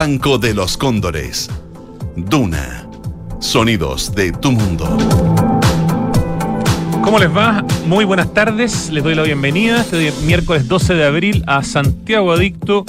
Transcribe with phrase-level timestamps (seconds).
[0.00, 1.50] Banco de los Cóndores.
[2.14, 2.88] Duna.
[3.40, 4.96] Sonidos de tu mundo.
[7.02, 7.64] ¿Cómo les va?
[7.84, 8.90] Muy buenas tardes.
[8.90, 12.84] Les doy la bienvenida este miércoles 12 de abril a Santiago Adicto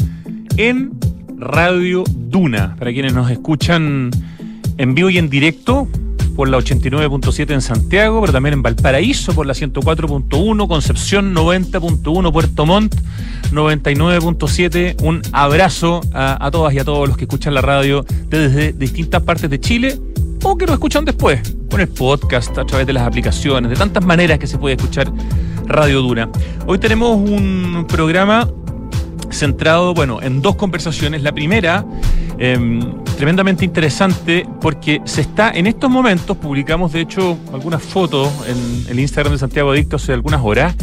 [0.55, 0.91] en
[1.35, 2.75] Radio Duna.
[2.77, 4.11] Para quienes nos escuchan
[4.77, 5.87] en vivo y en directo
[6.39, 12.65] por la 89.7 en Santiago, pero también en Valparaíso por la 104.1, Concepción 90.1, Puerto
[12.65, 12.95] Montt
[13.51, 15.03] 99.7.
[15.03, 19.49] Un abrazo a, todas y a todos los que escuchan la radio desde distintas partes
[19.49, 19.99] de Chile
[20.41, 24.05] o que lo escuchan después, con el podcast, a través de las aplicaciones, de tantas
[24.05, 25.11] maneras que se puede escuchar
[25.65, 26.29] Radio Duna.
[26.65, 28.47] Hoy tenemos un programa
[29.31, 31.23] centrado, bueno, en dos conversaciones.
[31.23, 31.85] La primera,
[32.37, 32.79] eh,
[33.17, 38.99] tremendamente interesante, porque se está, en estos momentos, publicamos de hecho algunas fotos en el
[38.99, 40.75] Instagram de Santiago Adicto hace algunas horas,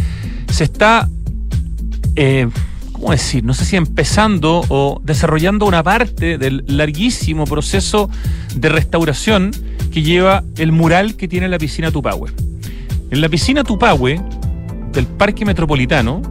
[0.50, 1.08] se está
[2.16, 2.48] eh,
[2.92, 3.44] ¿cómo decir?
[3.44, 8.08] No sé si empezando o desarrollando una parte del larguísimo proceso
[8.54, 9.50] de restauración
[9.92, 12.30] que lleva el mural que tiene la piscina Tupahue.
[13.10, 14.20] En la piscina Tupahue
[14.92, 16.22] del Parque Metropolitano,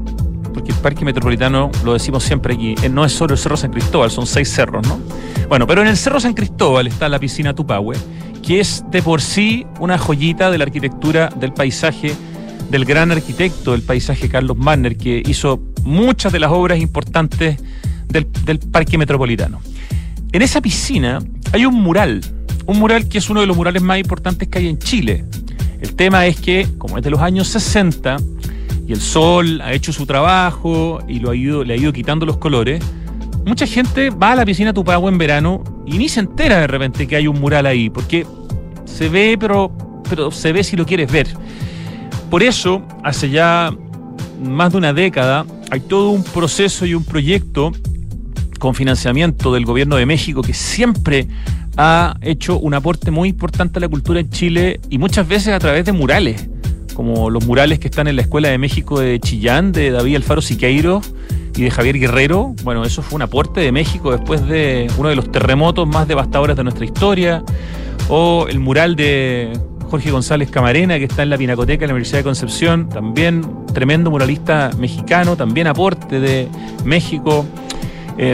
[0.55, 3.71] porque el Parque Metropolitano, lo decimos siempre aquí, eh, no es solo el Cerro San
[3.71, 4.99] Cristóbal, son seis cerros, ¿no?
[5.49, 7.97] Bueno, pero en el Cerro San Cristóbal está la piscina Tupahue,
[8.41, 12.15] que es de por sí una joyita de la arquitectura del paisaje
[12.71, 17.57] del gran arquitecto del paisaje Carlos Manner, que hizo muchas de las obras importantes
[18.07, 19.59] del, del, Parque Metropolitano.
[20.31, 21.19] En esa piscina
[21.51, 22.21] hay un mural,
[22.65, 25.25] un mural que es uno de los murales más importantes que hay en Chile.
[25.81, 28.17] El tema es que, como es de los años 60,
[28.88, 32.25] y el sol ha hecho su trabajo y lo ha ido, le ha ido quitando
[32.25, 32.83] los colores,
[33.45, 37.08] mucha gente va a la piscina Tupagua en verano y ni se entera de repente
[37.08, 38.25] que hay un mural ahí, porque
[38.86, 39.72] se ve, pero,
[40.09, 41.28] pero se ve si lo quieres ver.
[42.30, 43.72] Por eso, hace ya
[44.44, 47.72] más de una década, hay todo un proceso y un proyecto
[48.59, 51.28] con financiamiento del gobierno de México que siempre
[51.78, 55.59] ha hecho un aporte muy importante a la cultura en Chile y muchas veces a
[55.59, 56.50] través de murales,
[56.95, 60.41] como los murales que están en la Escuela de México de Chillán, de David Alfaro
[60.41, 61.01] Siqueiro
[61.56, 62.56] y de Javier Guerrero.
[62.63, 66.56] Bueno, eso fue un aporte de México después de uno de los terremotos más devastadores
[66.56, 67.44] de nuestra historia.
[68.09, 72.19] O el mural de Jorge González Camarena, que está en la Pinacoteca de la Universidad
[72.19, 76.47] de Concepción, también tremendo muralista mexicano, también aporte de
[76.83, 77.45] México.
[78.17, 78.33] Eh,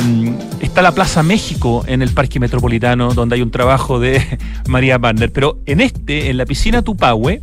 [0.59, 4.21] está la Plaza México en el Parque Metropolitano, donde hay un trabajo de
[4.67, 5.31] María Barner.
[5.31, 7.41] Pero en este, en la piscina Tupahue,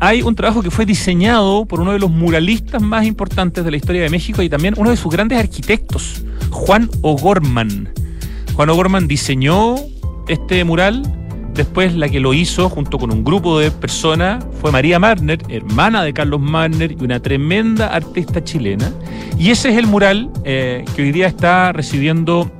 [0.00, 3.76] hay un trabajo que fue diseñado por uno de los muralistas más importantes de la
[3.76, 7.90] historia de México y también uno de sus grandes arquitectos, Juan O'Gorman.
[8.54, 9.76] Juan O'Gorman diseñó
[10.28, 11.02] este mural
[11.54, 16.02] Después la que lo hizo junto con un grupo de personas fue María Marner, hermana
[16.02, 18.92] de Carlos Marner y una tremenda artista chilena.
[19.38, 22.50] Y ese es el mural eh, que hoy día está recibiendo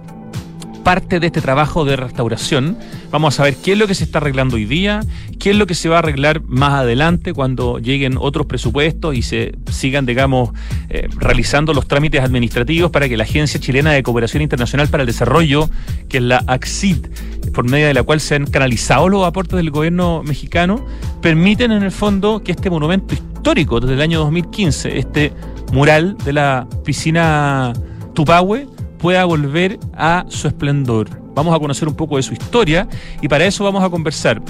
[0.84, 2.78] parte de este trabajo de restauración.
[3.10, 5.00] Vamos a saber qué es lo que se está arreglando hoy día,
[5.40, 9.22] qué es lo que se va a arreglar más adelante cuando lleguen otros presupuestos y
[9.22, 10.50] se sigan, digamos,
[10.90, 15.06] eh, realizando los trámites administrativos para que la Agencia Chilena de Cooperación Internacional para el
[15.06, 15.68] Desarrollo,
[16.08, 17.06] que es la ACCID,
[17.54, 20.84] por medio de la cual se han canalizado los aportes del gobierno mexicano,
[21.22, 25.32] permiten en el fondo que este monumento histórico desde el año 2015, este
[25.72, 27.72] mural de la piscina
[28.14, 28.68] Tupahue,
[29.04, 31.10] pueda volver a su esplendor.
[31.34, 32.88] Vamos a conocer un poco de su historia
[33.20, 34.40] y para eso vamos a conversar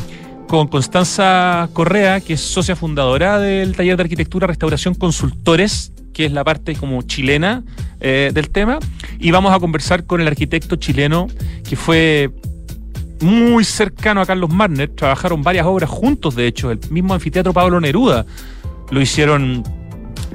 [0.47, 6.31] con Constanza Correa, que es socia fundadora del taller de arquitectura Restauración Consultores, que es
[6.31, 7.65] la parte como chilena
[7.99, 8.79] eh, del tema,
[9.19, 11.27] y vamos a conversar con el arquitecto chileno
[11.69, 12.31] que fue
[13.23, 17.81] muy cercano a Carlos Marner, trabajaron varias obras juntos, de hecho, el mismo anfiteatro Pablo
[17.81, 18.25] Neruda
[18.93, 19.65] lo hicieron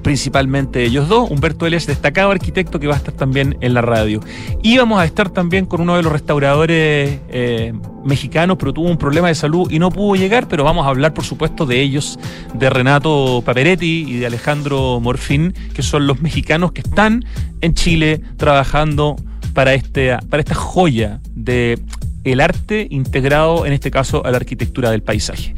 [0.02, 1.30] principalmente ellos dos.
[1.30, 1.76] Humberto L.
[1.76, 4.22] es destacado arquitecto que va a estar también en la radio.
[4.62, 7.74] Y vamos a estar también con uno de los restauradores eh,
[8.04, 11.14] mexicanos, pero tuvo un problema de salud y no pudo llegar, pero vamos a hablar,
[11.14, 12.20] por supuesto, de ellos,
[12.54, 17.26] de Renato Paperetti y de Alejandro Morfín, que son los mexicanos que están
[17.62, 19.16] en Chile trabajando
[19.54, 21.80] para, este, para esta joya de
[22.24, 25.56] el arte integrado, en este caso, a la arquitectura del paisaje.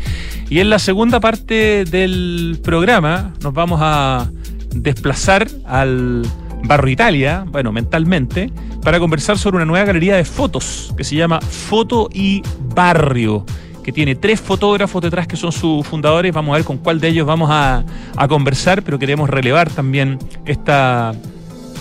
[0.50, 4.30] Y en la segunda parte del programa nos vamos a
[4.74, 6.24] desplazar al
[6.64, 8.52] Barrio Italia, bueno, mentalmente,
[8.84, 12.42] para conversar sobre una nueva galería de fotos que se llama Foto y
[12.76, 13.46] Barrio
[13.84, 16.32] que tiene tres fotógrafos detrás que son sus fundadores.
[16.34, 17.84] Vamos a ver con cuál de ellos vamos a,
[18.16, 21.14] a conversar, pero queremos relevar también esta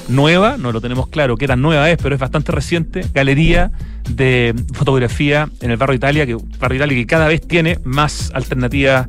[0.09, 3.71] nueva, no lo tenemos claro qué tan nueva es, pero es bastante reciente, galería
[4.09, 9.09] de fotografía en el barrio Italia, que barrio Italia que cada vez tiene más alternativas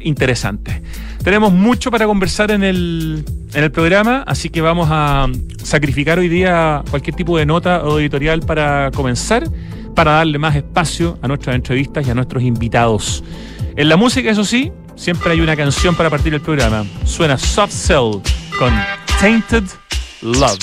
[0.00, 0.80] interesantes.
[1.22, 3.24] Tenemos mucho para conversar en el,
[3.54, 5.28] en el programa, así que vamos a
[5.62, 9.44] sacrificar hoy día cualquier tipo de nota o editorial para comenzar,
[9.94, 13.22] para darle más espacio a nuestras entrevistas y a nuestros invitados.
[13.76, 16.84] En la música, eso sí, siempre hay una canción para partir el programa.
[17.04, 18.20] Suena Soft Cell
[18.58, 18.74] con
[19.20, 19.64] Tainted
[20.24, 20.62] Love.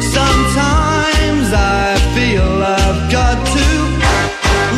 [0.00, 3.66] Sometimes I feel I've got to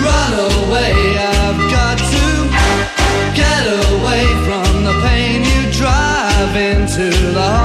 [0.00, 0.94] run away.
[1.18, 2.24] I've got to
[3.36, 7.61] get away from the pain you drive into the.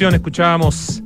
[0.00, 1.02] Canción, escuchábamos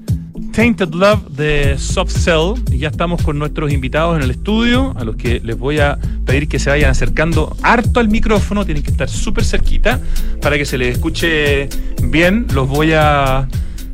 [0.53, 5.03] Tainted Love de Soft Cell y ya estamos con nuestros invitados en el estudio, a
[5.03, 8.93] los que les voy a pedir que se vayan acercando harto al micrófono, tienen que
[8.93, 9.99] estar súper cerquita
[10.41, 11.69] para que se les escuche
[12.05, 12.47] bien.
[12.55, 13.49] Los voy a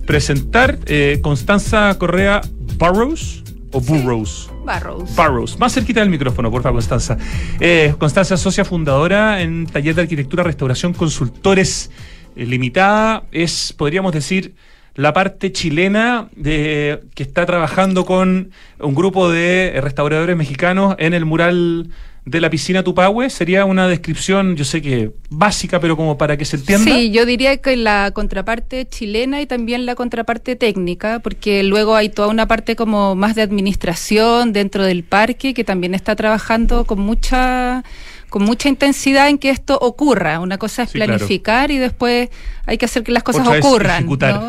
[0.06, 0.78] presentar.
[0.84, 2.42] Eh, Constanza Correa
[2.76, 3.42] Burrows
[3.72, 4.50] o Burrows.
[4.66, 5.16] Barrows.
[5.16, 5.58] Barrows.
[5.58, 7.16] Más cerquita del micrófono, por favor, Constanza.
[7.58, 11.90] Eh, Constanza, socia fundadora en Taller de Arquitectura, Restauración, Consultores
[12.36, 13.24] eh, Limitada.
[13.32, 14.54] Es, podríamos decir,
[15.00, 21.24] la parte chilena de, que está trabajando con un grupo de restauradores mexicanos en el
[21.24, 21.88] mural
[22.26, 23.30] de la piscina Tupahue.
[23.30, 26.84] Sería una descripción, yo sé que básica, pero como para que se entienda.
[26.84, 32.10] Sí, yo diría que la contraparte chilena y también la contraparte técnica, porque luego hay
[32.10, 37.00] toda una parte como más de administración dentro del parque que también está trabajando con
[37.00, 37.84] mucha
[38.30, 40.40] con mucha intensidad en que esto ocurra.
[40.40, 41.14] Una cosa es Sí, claro.
[41.16, 42.30] planificar y después
[42.64, 44.06] hay que hacer que las cosas Otra ocurran.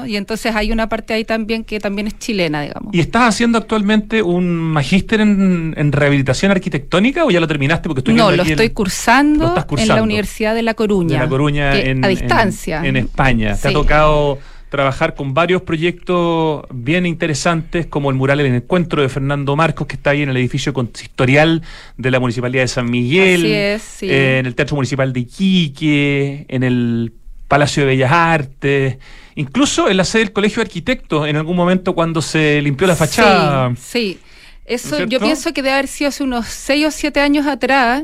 [0.08, 2.94] Y entonces hay una parte ahí también que también es chilena, digamos.
[2.94, 7.90] ¿Y estás haciendo actualmente un magíster en, en rehabilitación arquitectónica o ya lo terminaste?
[7.90, 11.16] Porque estoy no, lo el- estoy cursando, lo en la Universidad de La Coruña.
[11.18, 12.80] de La Coruña en, a distancia.
[12.80, 13.58] En, en España.
[13.60, 14.38] Te ha tocado
[14.72, 19.98] trabajar con varios proyectos bien interesantes, como el mural El Encuentro de Fernando Marcos, que
[19.98, 21.62] está ahí en el edificio consistorial
[21.98, 24.10] de la Municipalidad de San Miguel, Así es, sí.
[24.10, 27.12] eh, en el Teatro Municipal de Iquique, en el
[27.50, 28.98] Palacio de Bellas Artes,
[29.36, 32.96] incluso en la sede del Colegio de Arquitectos, en algún momento cuando se limpió la
[32.96, 33.76] fachada.
[33.76, 34.20] Sí, sí.
[34.64, 37.46] Eso ¿No es yo pienso que debe haber sido hace unos 6 o 7 años
[37.46, 38.04] atrás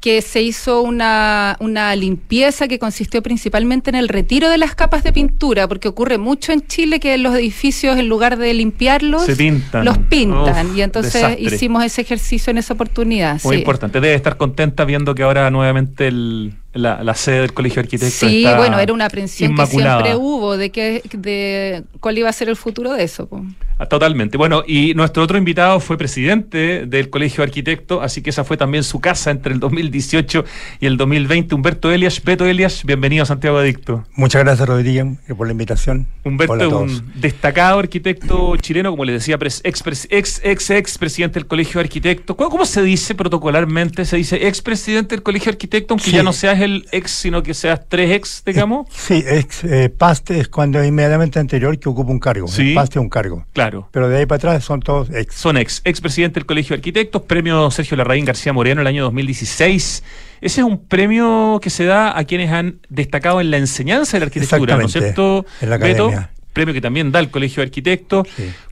[0.00, 5.02] que se hizo una, una limpieza que consistió principalmente en el retiro de las capas
[5.02, 9.34] de pintura, porque ocurre mucho en Chile que los edificios, en lugar de limpiarlos, Se
[9.34, 9.84] pintan.
[9.84, 10.68] los pintan.
[10.70, 11.42] Uf, y entonces desastre.
[11.42, 13.40] hicimos ese ejercicio en esa oportunidad.
[13.42, 13.60] Muy sí.
[13.62, 14.00] importante.
[14.00, 18.14] Debe estar contenta viendo que ahora nuevamente el- la, la sede del Colegio de Arquitectos
[18.30, 19.98] Sí, está bueno, era una aprensión inmaculada.
[20.04, 23.26] que siempre hubo de que de cuál iba a ser el futuro de eso.
[23.28, 23.44] po.
[23.86, 24.36] Totalmente.
[24.36, 28.56] Bueno, y nuestro otro invitado fue presidente del Colegio de Arquitectos, así que esa fue
[28.56, 30.44] también su casa entre el 2018
[30.80, 31.54] y el 2020.
[31.54, 34.04] Humberto Elias, Beto Elias, bienvenido a Santiago Adicto.
[34.14, 35.06] Muchas gracias, Rodríguez,
[35.36, 36.06] por la invitación.
[36.24, 39.62] Humberto es un destacado arquitecto chileno, como le decía, ex,
[40.10, 42.36] ex, ex, ex presidente del Colegio de Arquitectos.
[42.36, 44.04] ¿Cómo, se dice protocolarmente?
[44.04, 47.42] ¿Se dice ex presidente del Colegio de Arquitectos, aunque ya no seas el ex, sino
[47.42, 48.88] que seas tres ex, digamos?
[48.90, 52.48] Sí, ex eh, paste es cuando es inmediatamente anterior que ocupa un cargo.
[52.48, 52.74] Sí.
[52.74, 53.46] paste es un cargo.
[53.52, 53.67] Claro.
[53.90, 55.34] Pero de ahí para atrás son todos ex.
[55.34, 55.82] Son ex.
[55.84, 60.04] Ex presidente del Colegio de Arquitectos, premio Sergio Larraín García Moreno el año 2016.
[60.40, 64.20] Ese es un premio que se da a quienes han destacado en la enseñanza de
[64.20, 65.44] la arquitectura, ¿no es cierto?
[65.60, 66.30] En la academia.
[66.52, 68.26] premio que también da el Colegio de Arquitectos.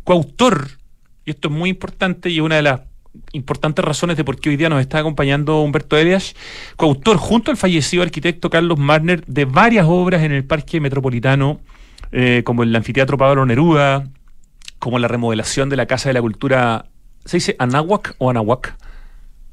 [0.05, 0.69] Coautor,
[1.25, 2.81] y esto es muy importante y una de las
[3.33, 6.35] importantes razones de por qué hoy día nos está acompañando Humberto Elias,
[6.77, 11.61] coautor junto al fallecido arquitecto Carlos Marner de varias obras en el Parque Metropolitano,
[12.13, 14.05] eh, como el Anfiteatro Pablo Neruda,
[14.79, 16.87] como la remodelación de la Casa de la Cultura,
[17.25, 18.77] ¿se dice Anáhuac o Anahuac?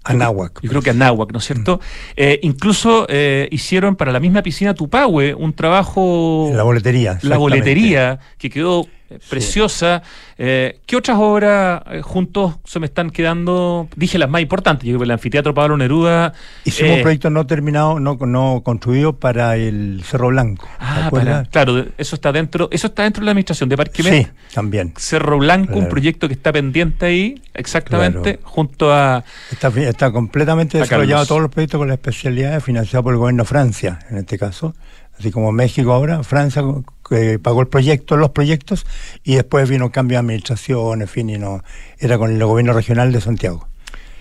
[0.03, 0.59] Anáhuac.
[0.61, 1.77] Yo creo que Anáhuac, ¿no es cierto?
[1.77, 1.79] Mm.
[2.17, 6.51] Eh, incluso eh, hicieron para la misma piscina Tupahue un trabajo...
[6.53, 7.19] La boletería.
[7.21, 8.85] La boletería, que quedó
[9.29, 10.01] preciosa.
[10.37, 13.87] Eh, ¿Qué otras obras eh, juntos se me están quedando?
[13.95, 14.87] Dije las más importantes.
[14.87, 16.33] Yo el anfiteatro Pablo Neruda.
[16.65, 20.67] Hicimos un eh, proyecto no terminado, no, no construido para el Cerro Blanco.
[20.79, 24.93] Ah, claro, eso está dentro, eso está dentro de la administración de Parque Sí, también.
[24.97, 29.23] Cerro Blanco, un proyecto que está pendiente ahí, exactamente, junto a.
[29.51, 33.47] Está, está completamente desarrollado todos los proyectos con la especialidad financiado por el gobierno de
[33.47, 34.73] Francia, en este caso
[35.17, 36.63] así como México ahora, Francia
[37.07, 38.85] que pagó el proyecto, los proyectos,
[39.23, 41.63] y después vino cambio de administración, en fin, y no,
[41.99, 43.67] era con el gobierno regional de Santiago.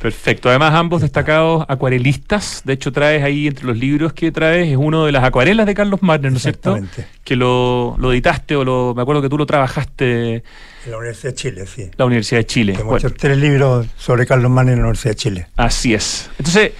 [0.02, 0.48] Perfecto.
[0.48, 2.62] Además, ambos destacados acuarelistas.
[2.64, 5.74] De hecho, traes ahí entre los libros que traes, es uno de las acuarelas de
[5.74, 6.76] Carlos Marner, ¿no es cierto?
[7.22, 10.42] Que lo, lo, editaste o lo, me acuerdo que tú lo trabajaste.
[10.84, 11.88] En la Universidad de Chile, sí.
[11.96, 12.76] La Universidad de Chile.
[12.80, 15.46] Hemos hecho tres libros sobre Carlos Marner en la Universidad de Chile.
[15.54, 16.28] Así es.
[16.36, 16.72] Entonces,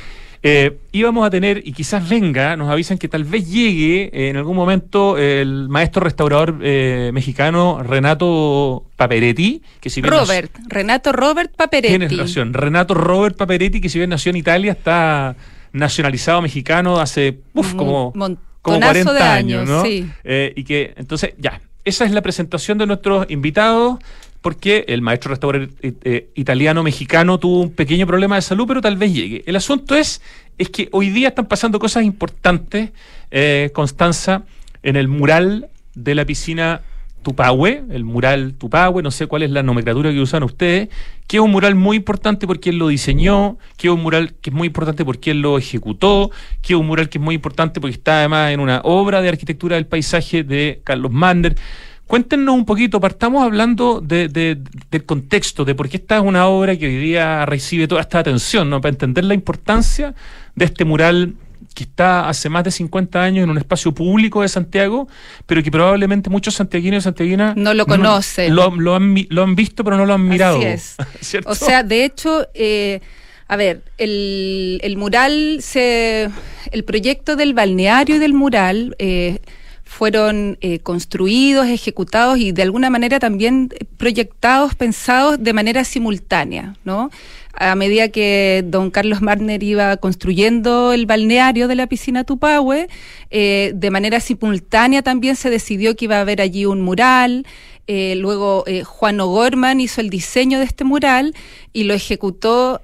[0.45, 4.37] eh, íbamos a tener, y quizás venga, nos avisan que tal vez llegue eh, en
[4.37, 11.55] algún momento el maestro restaurador eh, mexicano Renato Paperetti, que si bien Robert, Renato Robert
[11.55, 11.97] Paperetti.
[11.97, 15.37] Tienes razón, Renato Robert Paperetti, que si bien nació en Italia, está
[15.73, 19.85] nacionalizado mexicano hace uf, como, como 40 años, ¿no?
[19.85, 20.11] Sí.
[20.25, 23.99] y que, entonces, ya, esa es la presentación de nuestros invitados
[24.43, 28.97] porque el maestro restaurador eh, eh, italiano-mexicano tuvo un pequeño problema de salud, pero tal
[28.97, 29.45] vez llegue.
[29.47, 30.21] El asunto es,
[30.59, 32.91] es que hoy día están pasando cosas importantes,
[33.31, 34.43] eh, Constanza,
[34.83, 36.83] en el mural de la piscina
[37.23, 40.89] Tupahue, el mural Tupahue, no sé cuál es la nomenclatura que usan ustedes,
[41.29, 44.51] que es un mural muy importante porque él lo diseñó, que es un mural que
[44.51, 46.33] es muy importante porque él lo ejecutó,
[46.63, 49.29] que es un mural que es muy importante porque está además en una obra de
[49.29, 51.55] arquitectura del paisaje de Carlos Mander.
[52.13, 56.77] Cuéntenos un poquito, partamos hablando de, del contexto, de por qué esta es una obra
[56.77, 58.83] que hoy día recibe toda esta atención, ¿no?
[58.83, 60.15] para entender la importancia
[60.55, 61.33] de este mural
[61.75, 65.09] que está hace más de 50 años en un espacio público de Santiago,
[65.47, 68.55] pero que probablemente muchos santiaguinos y santiaguinas no lo conocen.
[68.55, 68.85] lo, han,
[69.31, 70.59] lo, han, visto, pero no lo han mirado.
[70.59, 70.97] Así es.
[71.47, 73.01] O sea, de hecho, eh,
[73.49, 76.29] a ver, el, el mural, se,
[76.73, 78.97] el proyecto del balneario y del mural...
[78.99, 79.41] Eh,
[79.93, 83.69] fueron eh, construidos, ejecutados y de alguna manera también
[83.99, 87.11] proyectados, pensados de manera simultánea, ¿no?
[87.55, 92.89] A medida que don Carlos Marner iba construyendo el balneario de la piscina Tupahue,
[93.31, 97.47] eh, de manera simultánea también se decidió que iba a haber allí un mural,
[97.89, 101.35] eh, luego Juan O'Gorman hizo el diseño de este mural
[101.73, 102.81] y lo ejecutó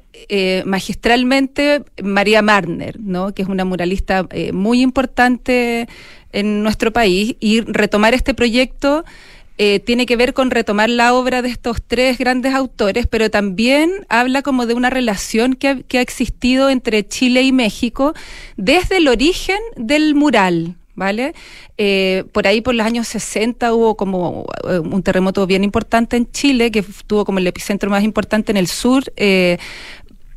[0.64, 3.32] magistralmente María Marner, ¿no?
[3.32, 5.87] que es una muralista muy importante
[6.32, 9.04] en nuestro país y retomar este proyecto
[9.58, 13.90] eh, tiene que ver con retomar la obra de estos tres grandes autores, pero también
[14.08, 18.14] habla como de una relación que ha, que ha existido entre Chile y México
[18.56, 20.76] desde el origen del mural.
[20.94, 21.32] ¿Vale?
[21.76, 26.28] Eh, por ahí, por los años 60, hubo como eh, un terremoto bien importante en
[26.32, 29.04] Chile, que tuvo como el epicentro más importante en el sur,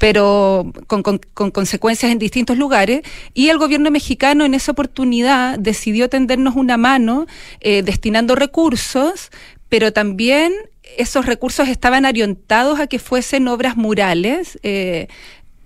[0.01, 3.03] pero con, consecuencias en distintos lugares.
[3.35, 7.27] Y el gobierno mexicano en esa oportunidad decidió tendernos una mano
[7.59, 9.29] eh, destinando recursos,
[9.69, 10.53] pero también
[10.97, 14.57] esos recursos estaban orientados a que fuesen obras murales.
[14.63, 15.07] Eh,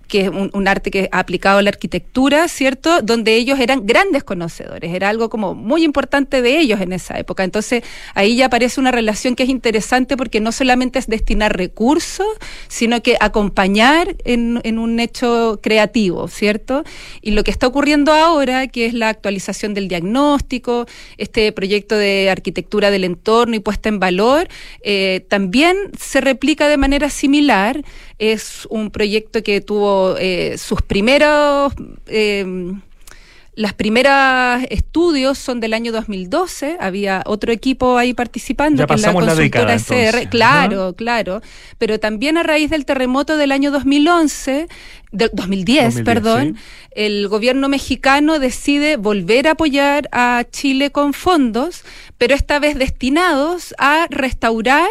[0.08, 3.02] que es un, arte que ha aplicado a la arquitectura, ¿cierto?
[3.02, 7.44] Donde ellos eran grandes conocedores, era algo como muy importante de ellos en esa época.
[7.44, 7.82] Entonces
[8.14, 12.26] ahí ya aparece una relación que es interesante porque no solamente es destinar recursos,
[12.68, 16.84] sino que acompañar en, un hecho creativo, ¿cierto?
[17.22, 20.86] Y lo que está ocurriendo ahora, que es la actualización del diagnóstico,
[21.16, 24.48] este proyecto de arquitectura del entorno y puesta en valor,
[24.82, 27.82] eh, también se replica de manera similar.
[28.18, 31.72] Es un proyecto que tuvo eh, sus primeros...
[32.06, 32.74] Eh,
[33.56, 39.14] las primeras estudios son del año 2012, había otro equipo ahí participando, que es la
[39.14, 41.40] consultora SR, claro, claro,
[41.78, 44.68] pero también a raíz del terremoto del año 2011,
[45.10, 46.58] de 2010, perdón,
[46.90, 51.82] el gobierno mexicano decide volver a apoyar a Chile con fondos,
[52.18, 54.88] pero esta vez destinados a restaurar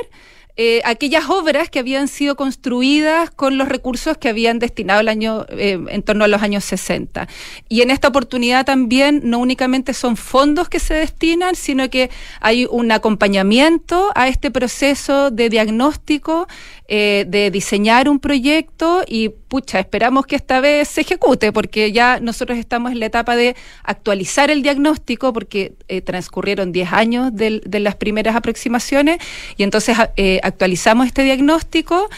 [0.58, 5.46] eh, aquellas obras que habían sido construidas con los recursos que habían destinado el año
[5.50, 7.28] eh, en torno a los años 60.
[7.68, 12.10] Y en esta oportunidad también no únicamente son fondos que se destinan, sino que
[12.40, 16.48] hay un acompañamiento a este proceso de diagnóstico
[16.88, 22.20] eh, de diseñar un proyecto y pucha, esperamos que esta vez se ejecute porque ya
[22.20, 27.62] nosotros estamos en la etapa de actualizar el diagnóstico porque eh, transcurrieron 10 años de,
[27.80, 29.20] las primeras aproximaciones
[29.56, 32.10] y entonces eh, actualizamos este diagnóstico.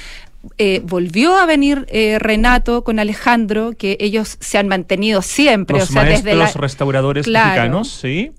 [0.81, 1.85] volvió a venir
[2.17, 5.77] Renato con Alejandro, que ellos se han mantenido siempre.
[5.77, 8.31] Los o sea, desde los restauradores mexicanos, sí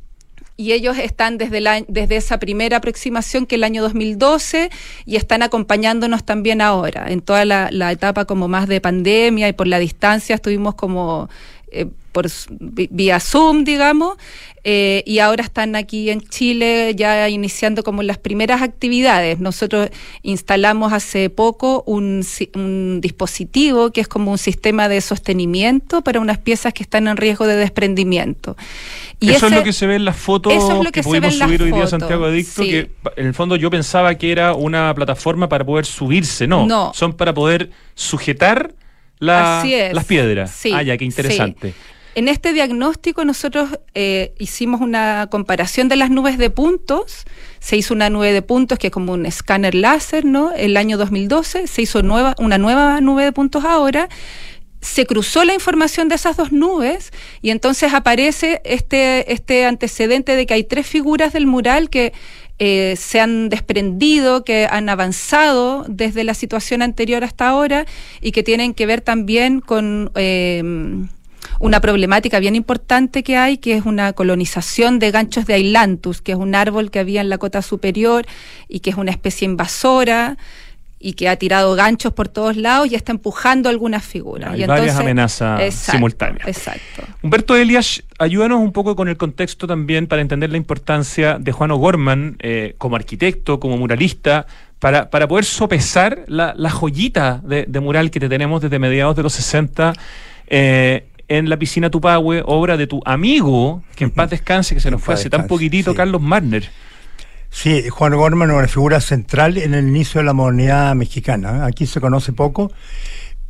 [0.58, 4.70] y ellos están desde, la, desde esa primera aproximación que el año 2012
[5.06, 9.68] y están acompañándonos también ahora, en toda la, etapa como más de pandemia y por
[9.68, 11.30] la distancia estuvimos como
[11.70, 12.26] eh, por
[12.90, 14.16] vía Zoom, digamos,
[14.64, 19.38] eh, y ahora están aquí en Chile ya iniciando como las primeras actividades.
[19.38, 19.88] Nosotros
[20.22, 22.24] instalamos hace poco un,
[22.54, 27.16] un, dispositivo que es como un sistema de sostenimiento para unas piezas que están en
[27.16, 28.56] riesgo de desprendimiento.
[29.20, 30.52] Y eso es lo que se ve en las fotos
[30.92, 34.30] que, pudimos subir hoy día a Santiago Adicto, que en el fondo yo pensaba que
[34.30, 36.92] era una plataforma para poder subirse, no, no.
[36.94, 38.74] son para poder sujetar
[39.18, 40.50] las piedras.
[40.50, 41.74] Sí, ah, ya, qué interesante.
[42.18, 47.22] En este diagnóstico nosotros eh, hicimos una comparación de las nubes de puntos.
[47.60, 50.50] Se hizo una nube de puntos que es como un escáner láser, ¿no?
[50.52, 54.08] El año 2012 se hizo una nueva nube de puntos ahora
[54.80, 60.46] se cruzó la información de esas dos nubes y entonces aparece este, este antecedente de
[60.46, 62.12] que hay tres figuras del mural que
[62.58, 67.86] eh, se han desprendido, que han avanzado desde la situación anterior hasta ahora
[68.20, 70.62] y que tienen que ver también con eh,
[71.58, 76.32] una problemática bien importante que hay, que es una colonización de ganchos de Ailanthus, que
[76.32, 78.26] es un árbol que había en la cota superior
[78.68, 80.36] y que es una especie invasora
[81.00, 84.52] y que ha tirado ganchos por todos lados y está empujando algunas figuras.
[84.52, 86.48] Hay varias amenazas simultáneas.
[86.48, 87.04] Exacto.
[87.22, 91.70] Humberto Elias, ayúdanos un poco con el contexto también para entender la importancia de Juan
[91.70, 94.46] O'Gorman eh, como arquitecto, como muralista,
[94.78, 99.32] para, para poder sopesar la, joyita de, mural que te tenemos desde mediados de los
[99.32, 99.92] 60
[100.50, 104.90] eh, en la piscina Tupahue, obra de tu amigo, que en paz descanse, que se
[104.90, 106.70] nos fue hace tan poquitito, Carlos Marner.
[107.50, 111.64] Sí, Juan Gorman es una figura central en el inicio de la modernidad mexicana.
[111.64, 112.72] Aquí se conoce poco,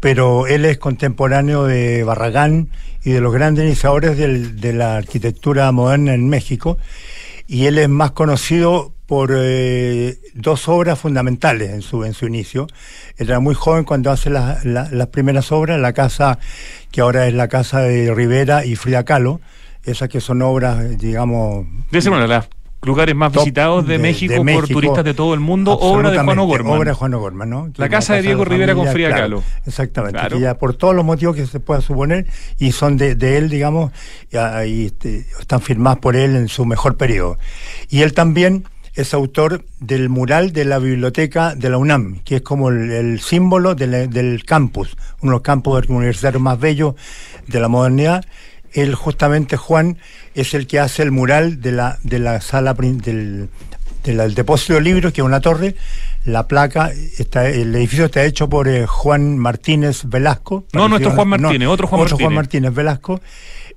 [0.01, 2.69] pero él es contemporáneo de Barragán
[3.05, 6.79] y de los grandes iniciadores de la arquitectura moderna en México.
[7.47, 12.67] Y él es más conocido por eh, dos obras fundamentales en su, en su inicio.
[13.17, 16.39] Él era muy joven cuando hace las primeras obras, la casa
[16.91, 19.41] que ahora es la casa de Rivera y Frida Kahlo,
[19.83, 21.67] esas que son obras, digamos...
[21.91, 22.47] De esa manera,
[22.83, 26.77] lugares más visitados de, México por turistas de todo el mundo, obra de Juan O'Gorman.
[26.77, 27.73] Obra de Juan O'Gorman, ¿no?
[27.77, 29.43] la casa de Diego Rivera con Frida Kahlo.
[29.65, 32.27] Exactamente, ya por todos los motivos que se pueda suponer,
[32.59, 33.91] y son de, él, digamos,
[34.67, 37.39] y, este, están firmadas por él en su mejor periodo.
[37.89, 38.65] Y él también
[38.99, 43.77] es autor del mural de la biblioteca de la UNAM, que es como el, símbolo
[43.77, 46.97] del campus, uno de los campos universitarios más bellos
[47.47, 48.25] de la modernidad.
[48.73, 49.99] Él justamente, Juan,
[50.35, 53.49] es el que hace el mural de la, de la sala del,
[54.03, 55.77] del, depósito de libros, que es una torre.
[56.25, 60.65] La placa, está, el edificio está hecho por eh, Juan Martínez Velasco.
[60.73, 63.21] No, nuestro Juan Martínez, otro Juan otro Juan Martínez Velasco.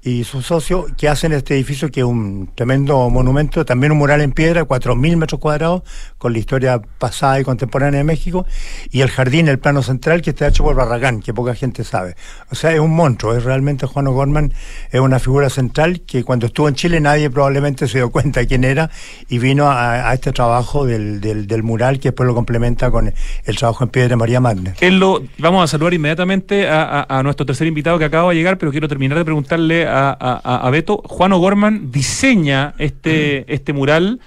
[0.04, 4.22] Y su socio que hacen este edificio que es un tremendo monumento, también un mural
[4.22, 5.84] en piedra, 4.000 metros cuadrados,
[6.22, 8.46] con la historia pasada y contemporánea de México,
[8.92, 12.16] y el jardín, el plano central, que está hecho por Barragán, que poca gente sabe.
[12.52, 14.54] O sea, es un monstruo, es realmente Juan O'Gorman,
[14.92, 18.46] es una figura central que cuando estuvo en Chile nadie probablemente se dio cuenta de
[18.46, 18.92] quién era
[19.30, 23.12] y vino a, este trabajo del, del, mural que después lo complementa con
[23.46, 24.76] el trabajo en piedra de María Magna.
[24.80, 28.72] Lo, vamos a saludar inmediatamente a, a, nuestro tercer invitado que acaba de llegar, pero
[28.72, 31.02] quiero terminar de preguntarle a, Beto.
[31.04, 34.20] Juan O'Gorman diseña este, este mural,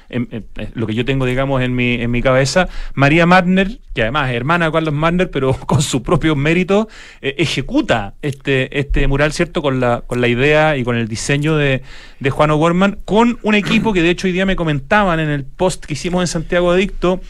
[0.74, 2.68] lo que yo tengo, digamos, en mi, en mi cabeza.
[2.94, 6.87] María Madner, que además es hermana de Carlos Madner, pero con sus propios méritos,
[7.20, 9.62] eh, ejecuta este, este mural, ¿cierto?
[9.62, 11.83] Con la, con la idea y con el diseño de,
[12.24, 15.44] de Juan O'Gorman, con un equipo que de hecho hoy día me comentaban en el
[15.44, 17.20] post que hicimos en Santiago Adicto,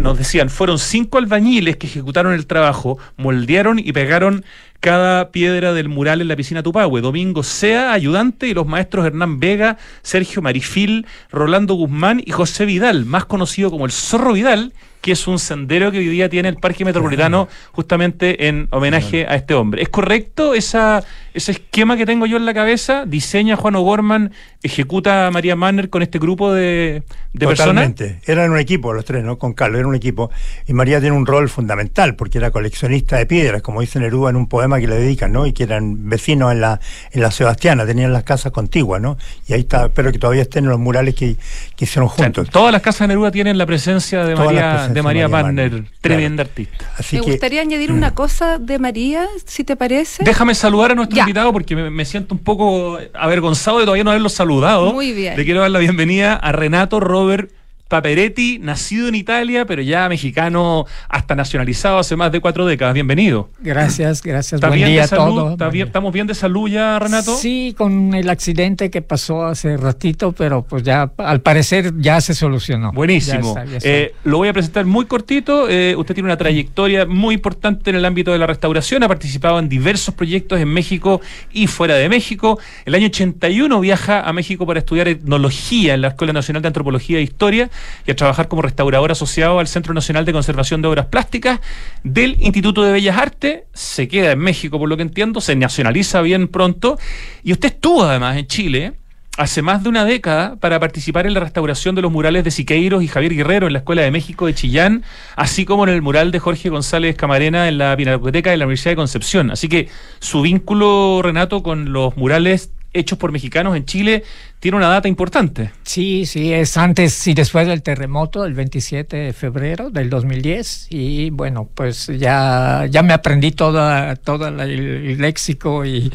[0.00, 4.44] nos decían, fueron cinco albañiles que ejecutaron el trabajo, moldearon y pegaron
[4.80, 7.00] cada piedra del mural en la piscina Tupahue.
[7.00, 13.04] Domingo Sea, ayudante, y los maestros Hernán Vega, Sergio Marifil, Rolando Guzmán y José Vidal,
[13.04, 16.56] más conocido como el Zorro Vidal, que es un sendero que hoy día tiene el
[16.56, 19.82] Parque Metropolitano justamente en homenaje a este hombre.
[19.82, 23.04] ¿Es correcto esa, ese esquema que tengo yo en la cabeza?
[23.06, 24.32] ¿Diseña Juan O'Gorman,
[24.62, 28.20] ejecuta María Manner con este grupo de, de Totalmente.
[28.26, 29.38] Eran un equipo los tres, ¿no?
[29.38, 30.30] Con Carlos, era un equipo.
[30.66, 34.36] Y María tiene un rol fundamental porque era coleccionista de piedras, como dice Neruda en
[34.36, 35.46] un poema que le dedican, ¿no?
[35.46, 36.80] Y que eran vecinos en la,
[37.12, 39.16] en la Sebastiana, tenían las casas contiguas, ¿no?
[39.46, 41.36] Y ahí está, espero que todavía estén los murales que,
[41.76, 42.50] que hicieron juntos.
[42.50, 46.86] todas las casas de Neruda tienen la presencia de María de María, María tremenda artista.
[47.12, 50.24] me gustaría añadir una cosa de María, si te parece.
[50.24, 54.28] Déjame saludar a nuestro invitado porque me, siento un poco avergonzado de todavía no haberlo
[54.28, 54.92] saludado.
[54.92, 55.36] Muy bien.
[55.36, 57.50] Le quiero dar la bienvenida a Renato Robert
[57.90, 62.94] Paperetti, nacido en Italia, pero ya mexicano hasta nacionalizado hace más de cuatro décadas.
[62.94, 63.50] Bienvenido.
[63.58, 64.60] Gracias, gracias.
[64.60, 65.58] Buen día a todos.
[65.74, 67.36] ¿Estamos bien de salud ya, Renato?
[67.36, 72.32] Sí, con el accidente que pasó hace ratito, pero pues ya al parecer ya se
[72.32, 72.92] solucionó.
[72.92, 73.56] Buenísimo.
[73.82, 75.68] Eh, lo voy a presentar muy cortito.
[75.68, 79.02] Eh, usted tiene una trayectoria muy importante en el ámbito de la restauración.
[79.02, 82.60] Ha participado en diversos proyectos en México y fuera de México.
[82.84, 87.18] El año 81 viaja a México para estudiar etnología en la Escuela Nacional de Antropología
[87.18, 87.68] e Historia
[88.06, 91.60] y a trabajar como restaurador asociado al Centro Nacional de Conservación de Obras Plásticas
[92.04, 93.62] del Instituto de Bellas Artes.
[93.74, 96.98] Se queda en México, por lo que entiendo, se nacionaliza bien pronto.
[97.42, 98.92] Y usted estuvo además en Chile
[99.36, 103.02] hace más de una década para participar en la restauración de los murales de Siqueiros
[103.02, 105.02] y Javier Guerrero en la Escuela de México de Chillán,
[105.34, 108.92] así como en el mural de Jorge González Camarena en la Pinacoteca de la Universidad
[108.92, 109.50] de Concepción.
[109.50, 109.88] Así que
[110.18, 114.24] su vínculo, Renato, con los murales hechos por mexicanos en Chile
[114.58, 115.70] tiene una data importante.
[115.82, 120.88] Sí, sí, es antes y después del terremoto, el 27 de febrero del 2010.
[120.90, 126.12] Y bueno, pues ya, ya me aprendí toda, todo el, léxico y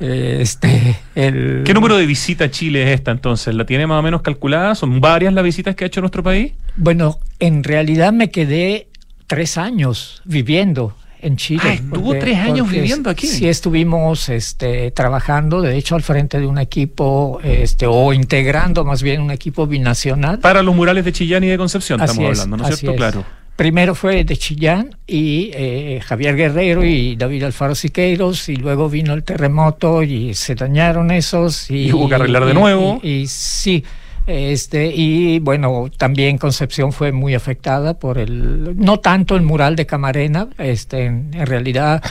[0.00, 1.62] eh, este el...
[1.64, 3.54] ¿Qué número de visita a Chile es esta entonces?
[3.54, 4.74] ¿La tiene más o menos calculada?
[4.74, 6.52] ¿Son varias las visitas que ha hecho nuestro país?
[6.76, 8.88] Bueno, en realidad me quedé
[9.26, 11.62] tres años viviendo en Chile.
[11.64, 13.26] Ah, estuvo tres años viviendo aquí.
[13.26, 19.02] Sí, estuvimos este, trabajando, de hecho, al frente de un equipo, este, o integrando más
[19.02, 20.40] bien un equipo binacional.
[20.40, 22.96] Para los murales de Chillán y de Concepción estamos hablando, ¿no es cierto?
[22.96, 23.24] Claro.
[23.56, 29.12] Primero fue de Chillán y eh, Javier Guerrero y David Alfaro Siqueiros, y luego vino
[29.12, 31.70] el terremoto y se dañaron esos.
[31.70, 33.00] Y, hubo que arreglar de nuevo.
[33.02, 33.84] y sí.
[34.26, 39.86] Este, y bueno, también Concepción fue muy afectada por el, no tanto el mural de
[39.86, 42.02] Camarena, este, en, realidad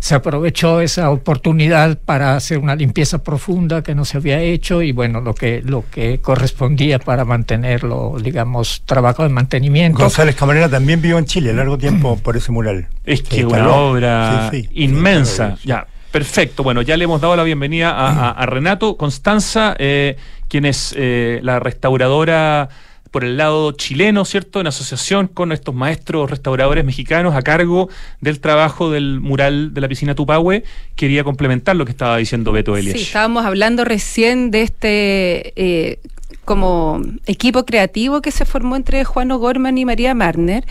[0.00, 4.92] se aprovechó esa oportunidad para hacer una limpieza profunda que no se había hecho y
[4.92, 9.98] bueno, lo que, lo que correspondía para mantenerlo, digamos, trabajo de mantenimiento.
[9.98, 12.88] González Camarena también vivió en Chile largo tiempo por ese mural.
[13.04, 15.56] Es que una obra inmensa.
[15.64, 16.62] ya, perfecto.
[16.62, 18.96] Bueno, ya le hemos dado la bienvenida a, Renato.
[18.96, 20.16] Constanza, eh,
[20.50, 22.68] quien es eh, la restauradora
[23.10, 24.60] por el lado chileno, ¿cierto?
[24.60, 27.88] En asociación con estos maestros restauradores mexicanos a cargo
[28.20, 30.64] del trabajo del mural de la piscina Tupahue,
[30.96, 32.96] quería complementar lo que estaba diciendo Beto Elias.
[32.96, 36.00] Sí, estábamos hablando recién de este eh,
[36.44, 40.64] como equipo creativo que se formó entre Juan O'Gorman y María Marner,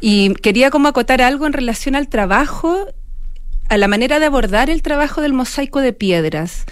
[0.00, 2.86] y quería como acotar algo en relación al trabajo,
[3.68, 6.66] a la manera de abordar el trabajo del mosaico de piedras,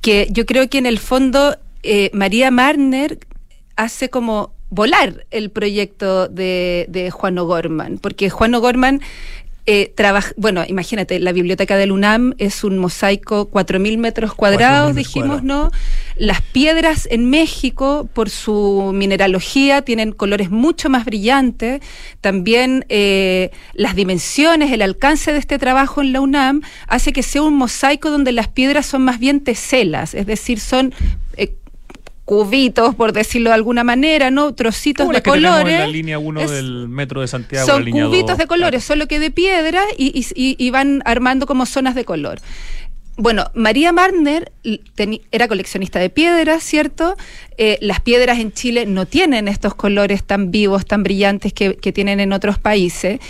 [0.00, 3.18] que yo creo que en el fondo eh, María Marner
[3.76, 9.00] hace como volar el proyecto de, Juan O'Gorman, porque Juan O'Gorman
[9.66, 9.94] Eh,
[10.36, 15.70] bueno, imagínate, la biblioteca del UNAM es un mosaico 4.000 metros cuadrados, dijimos, ¿no?
[16.16, 21.80] Las piedras en México, por su mineralogía, tienen colores mucho más brillantes.
[22.20, 27.40] También eh, las dimensiones, el alcance de este trabajo en la UNAM hace que sea
[27.40, 30.92] un mosaico donde las piedras son más bien teselas, es decir, son
[32.24, 34.54] cubitos, por decirlo de alguna manera, ¿no?
[34.54, 35.74] Trocitos de colores.
[35.74, 37.66] En la línea 1 del metro de Santiago.
[37.66, 42.40] Son cubitos de colores, solo que de piedra y, van armando como zonas de color.
[43.16, 44.50] Bueno, María Marner
[45.30, 47.16] era coleccionista de piedras, ¿cierto?
[47.58, 51.92] Eh, las piedras en Chile no tienen estos colores tan vivos, tan brillantes que, que,
[51.92, 53.20] tienen en otros países.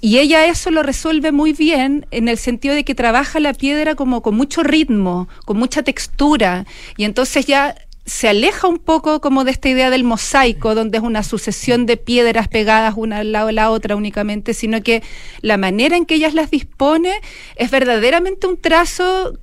[0.00, 3.94] Y ella eso lo resuelve muy bien en el sentido de que trabaja la piedra
[3.94, 6.66] como con mucho ritmo, con mucha textura.
[6.96, 7.76] Y entonces ya
[8.08, 11.96] se aleja un poco como de esta idea del mosaico, donde es una sucesión de
[11.96, 15.02] piedras pegadas una al lado de la otra únicamente, sino que
[15.42, 17.12] la manera en que ellas las dispone
[17.56, 19.38] es verdaderamente un trazo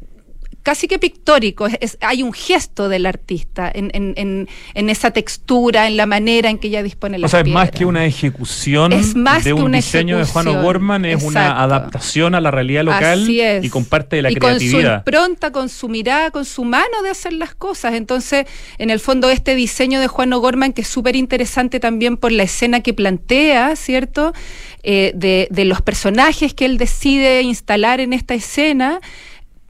[0.66, 5.96] casi que pictórico, es, hay un gesto del artista en, en, en, esa textura, en
[5.96, 9.54] la manera en que ella dispone la O sea, es más que una ejecución de
[9.54, 14.16] un diseño de Juan O'Gorman, es una adaptación a la realidad local y con parte
[14.16, 14.82] de la creatividad.
[14.82, 17.94] Con su impronta, con su mirada, con su mano de hacer las cosas.
[17.94, 18.48] Entonces,
[18.80, 22.42] en el fondo, este diseño de Juan O'Gorman, que es súper interesante también por la
[22.42, 24.34] escena que plantea, ¿cierto?
[24.82, 29.00] Eh, de, de, los personajes que él decide instalar en esta escena.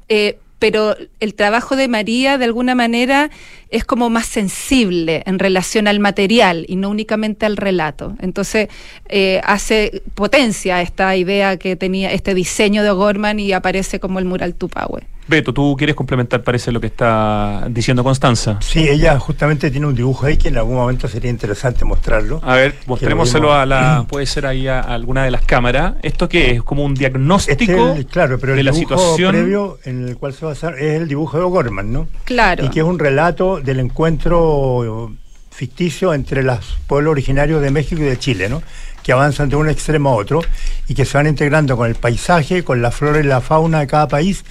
[0.08, 3.30] Eh, pero el trabajo de María de alguna manera
[3.76, 8.16] es como más sensible en relación al material y no únicamente al relato.
[8.22, 8.70] Entonces
[9.10, 14.26] eh, hace potencia esta idea que tenía este diseño de O'Gorman y aparece como el
[14.26, 15.04] mural Tupahue.
[15.28, 18.60] Beto, tú quieres complementar, parece, lo que está diciendo Constanza.
[18.62, 22.40] Sí, ella justamente tiene un dibujo ahí que en algún momento sería interesante mostrarlo.
[22.44, 25.96] A ver, mostrémoselo a la, puede ser ahí a alguna de las cámaras.
[26.04, 26.64] ¿Esto qué es?
[26.64, 30.54] ¿Como un diagnóstico este claro, pero el dibujo previo en el cual se va a
[30.54, 32.08] basar es el dibujo de O'Gorman, ¿no?
[32.26, 32.64] Claro.
[32.64, 35.14] Y que es un relato del encuentro
[35.56, 38.62] ficticio entre los pueblos originarios de México y de Chile, ¿no?
[39.04, 40.42] que avanzan de un extremo a otro
[40.88, 43.88] y que se van integrando con el paisaje, con la flora y la fauna de
[43.88, 44.44] cada país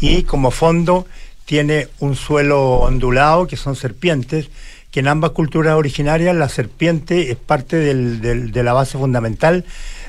[0.00, 1.06] y como fondo
[1.44, 4.48] tiene un suelo ondulado que son serpientes,
[4.90, 9.64] que en ambas culturas originarias la serpiente es parte de la base fundamental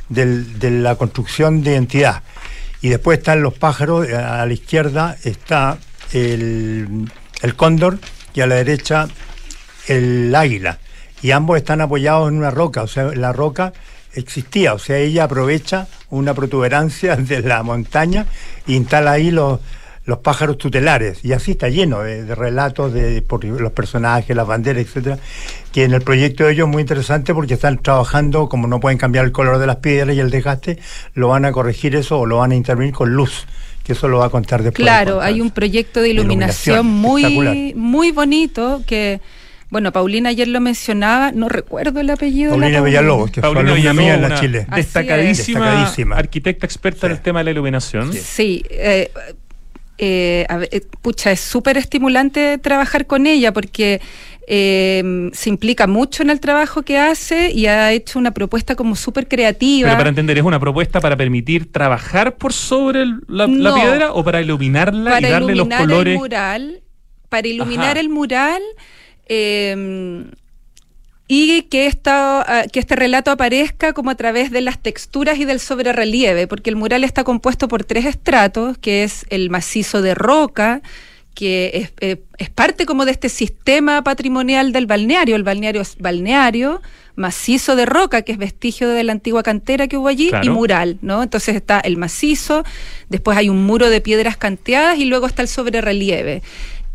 [0.08, 2.24] de la construcción de identidad.
[2.82, 5.80] Y después están los pájaros, eh, a la izquierda está
[6.14, 7.10] el
[7.58, 8.00] cóndor
[8.40, 9.10] y a la derecha
[9.88, 10.80] el águila.
[11.22, 13.74] Y ambos están apoyados en una roca, o sea, la roca
[14.14, 18.28] existía, o sea, ella aprovecha una protuberancia de la montaña
[18.66, 19.60] e instala ahí los,
[20.06, 24.86] los pájaros tutelares, y así está lleno de, relatos de por los personajes, las banderas,
[24.86, 25.20] etcétera,
[25.74, 28.98] que en el proyecto de ellos es muy interesante porque están trabajando, como no pueden
[28.98, 30.80] cambiar el color de las piedras y el desgaste,
[31.14, 33.46] lo van a corregir eso o lo van a intervenir con luz
[33.90, 34.86] que eso lo va a contar después.
[34.86, 39.20] Claro, hay un proyecto de iluminación, muy, muy bonito que
[39.72, 42.52] bueno, Paulina ayer lo mencionaba, no recuerdo el apellido.
[42.52, 44.68] Paulina Villalobos, que Paulina Villalobos, en la Chile.
[44.76, 48.14] Destacadísima, arquitecta experta en el tema de la iluminación.
[48.14, 49.12] Sí, eh,
[49.98, 54.02] eh, eh, pucha, es súper estimulante trabajar con ella porque
[54.52, 58.96] eh, se implica mucho en el trabajo que hace y ha hecho una propuesta como
[58.96, 59.90] súper creativa.
[59.90, 64.42] Pero para entender, ¿es una propuesta para permitir trabajar por sobre la, piedra o para
[64.42, 66.14] iluminarla y darle los colores?
[66.14, 66.82] El mural,
[67.30, 68.62] para iluminar el mural.
[69.28, 70.26] Eh,
[71.32, 75.46] y que, esta, ah, que este relato aparezca como a través de las texturas y
[75.46, 80.16] del sobrerelieve, porque el mural está compuesto por tres estratos, que es el macizo de
[80.16, 80.82] roca,
[81.34, 85.36] que es, eh, es, parte como de este sistema patrimonial del balneario.
[85.36, 86.82] El balneario es balneario,
[87.16, 90.98] macizo de roca, que es vestigio de la antigua cantera que hubo allí, y mural,
[91.02, 91.22] ¿no?
[91.24, 92.64] Entonces está el macizo,
[93.10, 96.42] después hay un muro de piedras canteadas y luego está el sobrerelieve.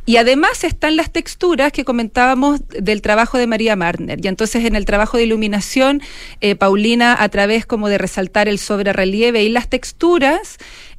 [0.07, 4.23] Y además están las texturas que comentábamos del trabajo de María Marner.
[4.23, 6.03] Y entonces en el trabajo de iluminación,
[6.42, 10.59] eh, Paulina, a través como de resaltar el sobrerelieve y las texturas,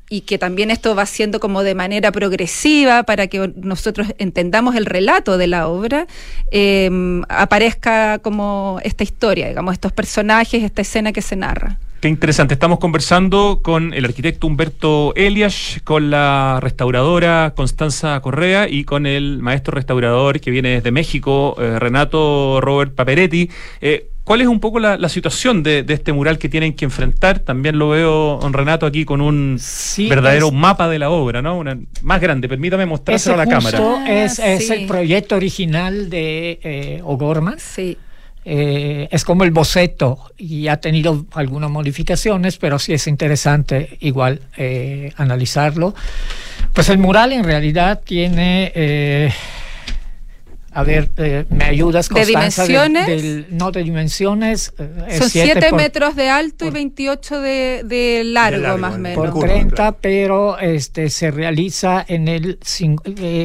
[0.10, 4.86] y que también esto va siendo como de manera progresiva para que nosotros entendamos el
[4.86, 6.08] relato de la obra,
[6.52, 6.90] eh,
[7.30, 11.80] aparezca como esta historia, digamos, estos personajes, esta escena que se narra.
[12.06, 12.54] Qué interesante.
[12.54, 19.40] Estamos conversando con el arquitecto Humberto Elias, con la restauradora Constanza Correa y con el
[19.40, 23.50] maestro restaurador que viene desde México, eh, Renato Robert Paperetti.
[23.82, 27.40] Eh, ¿Cuál es un poco la, situación de, este mural que tienen que enfrentar?
[27.40, 29.60] También lo veo, don Renato, aquí con un
[30.10, 31.60] verdadero mapa de la obra, ¿no?
[31.60, 34.04] Una, más grande, permítame mostrárselo a la cámara.
[34.10, 37.60] Es, es el proyecto original de eh, O'Gorman.
[37.60, 38.00] Sí
[38.48, 44.42] eh, es como el boceto y ha tenido algunas modificaciones, pero sí es interesante igual
[44.58, 45.96] eh, analizarlo.
[46.74, 49.32] Pues el mural en realidad tiene...
[50.76, 51.10] Eh, a ver,
[51.50, 53.50] ¿me ayudas, ¿De dimensiones?
[53.50, 54.74] no, de dimensiones.
[55.18, 59.32] Son 7 metros de alto y 28 de, de, largo, más o menos.
[59.32, 62.60] Por 30, pero este, se realiza en el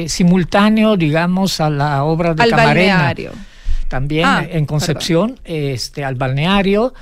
[0.07, 2.95] simultáneo, digamos, a la obra de Al Camarena.
[2.95, 3.31] balneario
[3.91, 6.93] también ah, en Concepción, este, al balneario.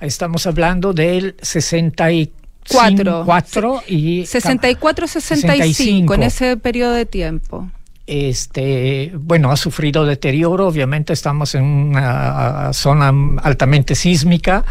[0.00, 7.68] Estamos hablando del 64 y 64 65 en ese periodo de tiempo.
[8.12, 14.64] Este, bueno, ha sufrido deterioro, obviamente estamos en una zona altamente sísmica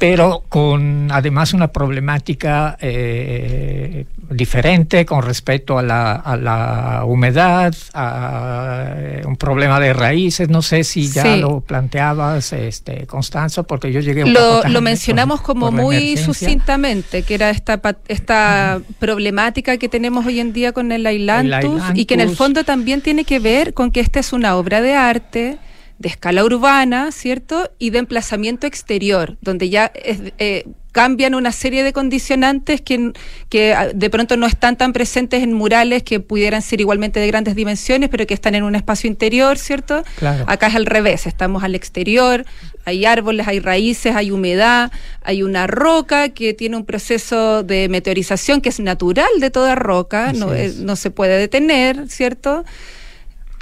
[0.00, 8.94] pero con además una problemática eh, diferente con respecto a la, a la humedad, a
[8.96, 10.48] eh, un problema de raíces.
[10.48, 15.42] No sé si ya lo planteabas, este, Constanza, porque yo llegué un Lo, lo mencionamos
[15.42, 21.04] como muy sucintamente, que era esta, esta problemática que tenemos hoy en día con el
[21.04, 24.56] ailantus, y que en el fondo también tiene que ver con que esta es una
[24.56, 25.58] obra de arte
[26.00, 27.70] de escala urbana, ¿cierto?
[27.78, 33.12] Y de emplazamiento exterior, donde ya eh, cambian una serie de condicionantes que,
[33.50, 37.26] que ah, de pronto no están tan presentes en murales que pudieran ser igualmente de
[37.26, 40.02] grandes dimensiones, pero que están en un espacio interior, ¿cierto?
[40.46, 42.46] Acá es al revés, estamos al exterior,
[42.86, 48.62] hay árboles, hay raíces, hay humedad, hay una roca que tiene un proceso de meteorización
[48.62, 52.64] que es natural de toda roca, no, no se puede detener, ¿cierto?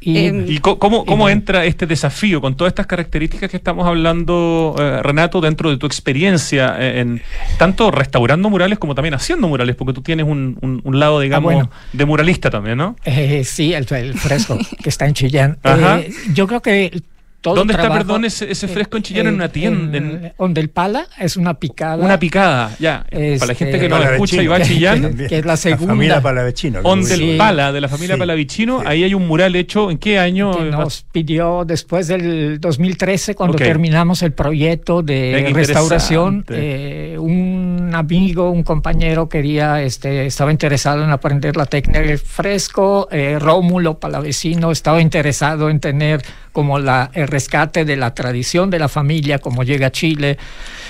[0.01, 5.41] ¿Y, em, cómo, entra este desafío con todas estas características que estamos hablando, eh, Renato,
[5.41, 7.21] dentro de tu experiencia eh, en
[7.59, 9.75] tanto restaurando murales como también haciendo murales?
[9.75, 12.97] Porque tú tienes un, lado, ah, digamos, de muralista también, ¿no?
[13.05, 15.59] Eh, sí, el, fresco que está en Chillán.
[16.33, 17.03] yo creo que
[17.43, 20.33] ¿Dónde está, perdón, ese, fresco en Chillán en, una tienda?
[20.39, 22.05] donde el pala es una picada.
[22.05, 23.07] Una picada, ya.
[23.11, 25.17] para la gente que no escucha y va a Chillán.
[25.17, 25.87] Que, es la segunda.
[25.87, 26.83] La familia Palavecino.
[26.83, 30.57] Donde el pala de la familia Palavicino, ahí hay un mural hecho, ¿en qué año?
[30.57, 38.51] Que nos pidió después del 2013, cuando terminamos el proyecto de restauración, eh, un amigo,
[38.51, 44.71] un compañero quería, este, estaba interesado en aprender la técnica del fresco, eh, Rómulo Palavecino
[44.71, 46.23] estaba interesado en tener
[46.53, 50.39] como la, rescate de la tradición de la familia, como llega a Chile,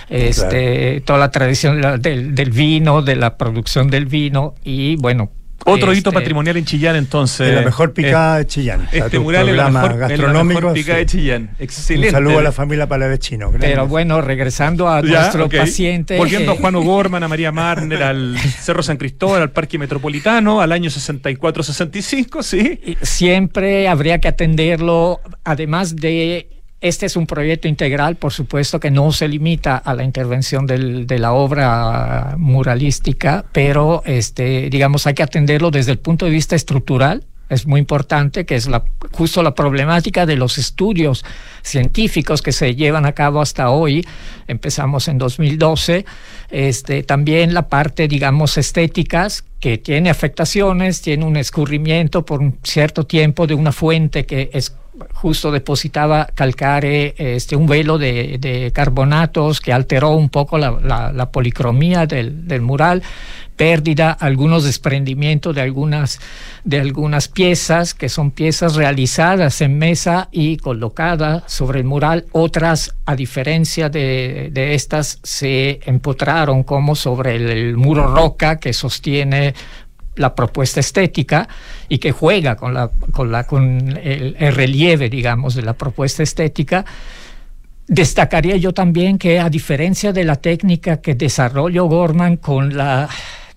[0.08, 5.30] este, toda la tradición del, del, vino, de la producción del vino, y bueno,
[5.64, 7.54] otro hito este, patrimonial en Chillán, entonces.
[7.54, 8.88] la mejor picada de Chillán.
[8.92, 10.72] Este mural es la mejor, gastronómico.
[10.72, 11.50] picada de Chillán.
[11.58, 12.08] Excelente.
[12.08, 13.52] Un saludo a la familia Palavecino.
[13.58, 16.16] Pero bueno, regresando a nuestro paciente.
[16.16, 20.60] Volviendo a eh, Juan O'Gorman, a María Marner, al Cerro San Cristóbal, al Parque Metropolitano,
[20.60, 22.96] al año 64-65, sí.
[23.02, 29.10] Siempre habría que atenderlo, además de este es un proyecto integral, por supuesto, que no
[29.10, 35.72] se limita a la intervención de la obra muralística, pero este, digamos, hay que atenderlo
[35.72, 37.24] desde el punto de vista estructural.
[37.48, 41.24] Es muy importante, que es la, justo la problemática de los estudios
[41.62, 44.06] científicos que se llevan a cabo hasta hoy.
[44.46, 46.04] Empezamos en 2012.
[46.50, 53.04] Este, también la parte, digamos, estéticas, que tiene afectaciones, tiene un escurrimiento por un cierto
[53.04, 54.76] tiempo de una fuente que es
[55.12, 62.62] justo depositaba calcare, este, un velo de, carbonatos que alteró un poco la, policromía del,
[62.62, 63.02] mural,
[63.56, 66.20] pérdida, algunos desprendimientos de algunas,
[66.64, 72.94] de algunas piezas, que son piezas realizadas en mesa y colocadas sobre el mural, otras,
[73.04, 79.54] a diferencia de, estas, se empotraron como sobre el muro roca que sostiene
[80.18, 81.48] la propuesta estética
[81.88, 86.84] y que juega con, la, con, la, con el, relieve, digamos, de la propuesta estética.
[87.86, 93.08] Destacaría yo también que a diferencia de la técnica que desarrolló Gorman con la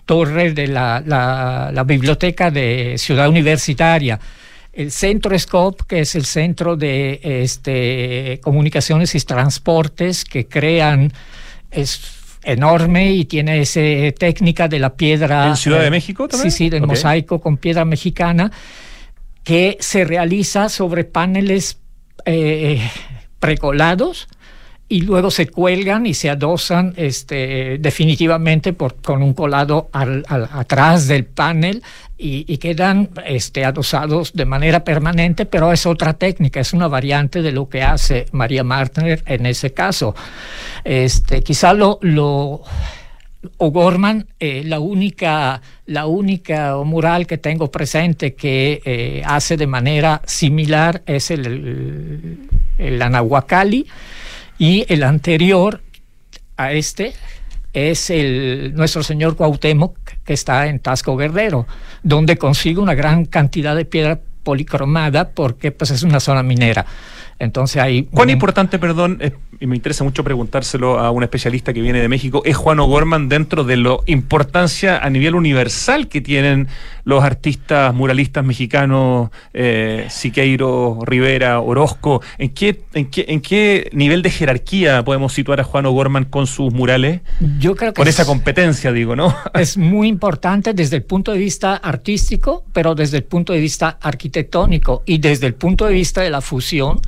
[0.05, 4.19] torre de la, la, biblioteca de Ciudad Universitaria,
[4.73, 11.11] el Centro SCOP, que es el centro de este, comunicaciones y transportes que crean
[11.71, 13.81] es, enorme y tiene esa
[14.17, 15.47] técnica de la piedra.
[15.47, 16.51] ¿En Ciudad de eh, México también?
[16.51, 18.51] Sí, sí, del mosaico con piedra mexicana,
[19.43, 21.79] que se realiza sobre paneles
[22.25, 22.81] eh,
[23.39, 24.27] precolados
[24.91, 31.07] y luego se cuelgan y se adosan este, definitivamente por, con un colado al, atrás
[31.07, 31.81] del panel
[32.17, 37.53] y, quedan este, adosados de manera permanente, pero es otra técnica, es una variante de
[37.53, 40.13] lo que hace María Martner en ese caso.
[40.83, 42.61] Este, quizá lo, lo
[43.57, 50.21] O'Gorman, eh, la única, la única mural que tengo presente que eh, hace de manera
[50.25, 53.87] similar es el, el Anahuacali,
[54.61, 55.81] y el anterior
[56.55, 57.15] a este
[57.73, 61.65] es el nuestro señor Cuauhtémoc que está en Tasco Guerrero,
[62.03, 66.85] donde consigue una gran cantidad de piedra policromada porque pues es una zona minera.
[67.41, 68.03] Entonces hay...
[68.03, 69.19] ¿Cuán importante, perdón,
[69.59, 73.29] y me interesa mucho preguntárselo a un especialista que viene de México, es Juan O'Gorman
[73.29, 76.67] dentro de la importancia a nivel universal que tienen
[77.03, 82.21] los artistas muralistas mexicanos, eh, Siqueiro, Rivera, Orozco?
[82.37, 86.45] ¿En qué, en, qué, ¿En qué nivel de jerarquía podemos situar a Juan O'Gorman con
[86.45, 87.21] sus murales?
[87.59, 87.97] Yo creo que...
[87.97, 89.35] Con esa competencia, digo, ¿no?
[89.55, 93.97] Es muy importante desde el punto de vista artístico, pero desde el punto de vista
[93.99, 97.01] arquitectónico y desde el punto de vista de la fusión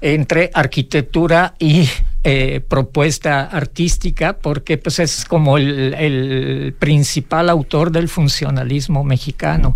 [0.00, 1.88] entre arquitectura y
[2.24, 9.74] eh, propuesta artística, porque pues es como el, el principal autor del funcionalismo mexicano.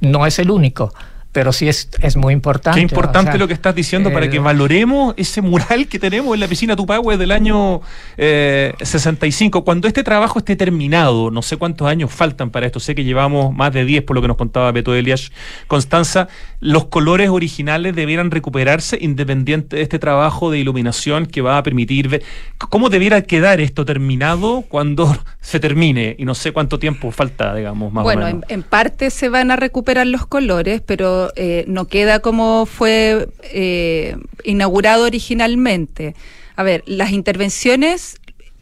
[0.00, 0.92] No es el único
[1.32, 2.78] pero sí es, es muy importante.
[2.78, 6.48] Qué importante lo que estás diciendo para que valoremos ese mural que tenemos en la
[6.48, 7.82] piscina Tupahue del año
[8.16, 9.58] 65.
[9.58, 13.04] Eh, Cuando este trabajo esté terminado, no sé cuántos años faltan para esto, sé que
[13.04, 15.30] llevamos más de 10 por lo que nos contaba Beto Elias
[15.68, 16.28] Constanza,
[16.58, 22.08] los colores originales debieran recuperarse independiente de este trabajo de iluminación que va a permitir
[22.08, 22.22] ver
[22.58, 27.92] cómo debiera quedar esto terminado cuando se termine y no sé cuánto tiempo falta, digamos,
[27.92, 28.42] más bueno, o menos.
[28.48, 33.28] En, en parte se van a recuperar los colores, pero eh, no queda como fue
[33.42, 36.14] eh, inaugurado originalmente.
[36.56, 38.19] A ver, las intervenciones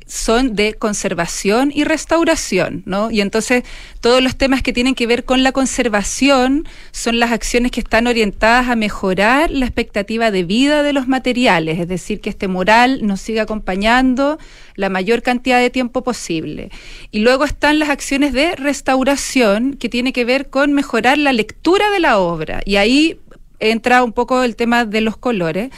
[0.09, 3.11] son de conservación y restauración, ¿no?
[3.11, 3.63] Y entonces
[4.01, 8.07] todos los temas que tienen que ver con la conservación son las acciones que están
[8.07, 13.07] orientadas a mejorar la expectativa de vida de los materiales, es decir, que este mural
[13.07, 14.39] nos siga acompañando
[14.75, 16.71] la mayor cantidad de tiempo posible.
[17.11, 21.91] Y luego están las acciones de restauración que tiene que ver con mejorar la lectura
[21.91, 22.63] de la obra.
[22.65, 23.21] Y ahí
[23.61, 25.71] entra un poco el tema de los colores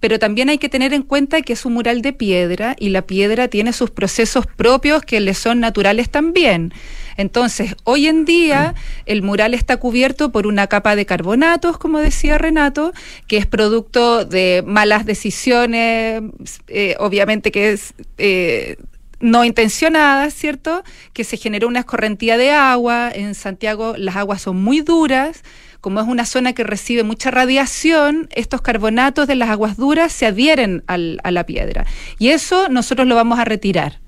[0.00, 3.02] pero también hay que tener en cuenta que es un mural de piedra y la
[3.02, 6.72] piedra tiene sus procesos propios que le son naturales también.
[7.16, 8.74] Entonces, hoy en día
[9.06, 12.92] el mural está cubierto por una capa de carbonatos, como decía Renato,
[13.26, 16.22] que es producto de malas decisiones,
[16.68, 17.94] eh, obviamente que es...
[18.18, 18.76] Eh,
[19.18, 20.84] no intencionadas, ¿cierto?
[21.14, 23.10] Que se generó una escorrentía de agua.
[23.10, 25.42] En Santiago las aguas son muy duras
[25.86, 30.26] como es una zona que recibe mucha radiación, estos carbonatos de las aguas duras se
[30.26, 31.86] adhieren a la piedra.
[32.18, 34.00] Y eso nosotros lo vamos a retirar.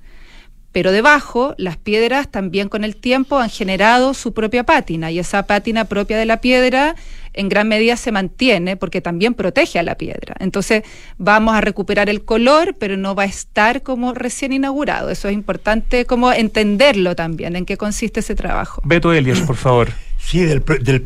[0.73, 5.43] Pero debajo, las piedras también con el tiempo han generado su propia pátina y esa
[5.43, 6.95] pátina propia de la piedra
[7.31, 10.35] en gran medida se mantiene porque también protege a la piedra.
[10.39, 10.83] Entonces
[11.17, 15.11] vamos a recuperar el color, pero no va a estar como recién inaugurado.
[15.11, 18.81] Eso es importante como entenderlo también, en qué consiste ese trabajo.
[18.83, 19.87] Beto Elias, por favor.
[20.29, 21.01] Sí, del, del,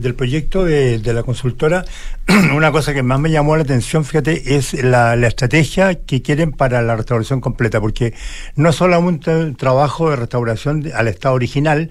[0.00, 1.84] del proyecto de, la consultora,
[2.54, 6.80] una cosa que más me llamó la atención, fíjate, es la, estrategia que quieren para
[6.80, 8.14] la restauración completa, porque
[8.54, 11.90] no solamente un trabajo de restauración al estado original,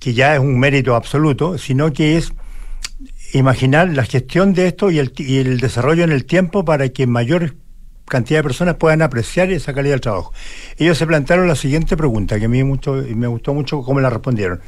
[0.00, 2.32] que ya es un mérito absoluto, sino que es
[3.32, 7.06] imaginar la gestión de esto y el, y el desarrollo en el tiempo para que
[7.06, 7.54] mayor
[8.10, 10.34] cantidad de personas puedan apreciar esa calidad del trabajo.
[10.76, 14.10] Ellos se plantearon la siguiente pregunta, que a mí mucho, me gustó mucho cómo la
[14.10, 14.60] respondieron.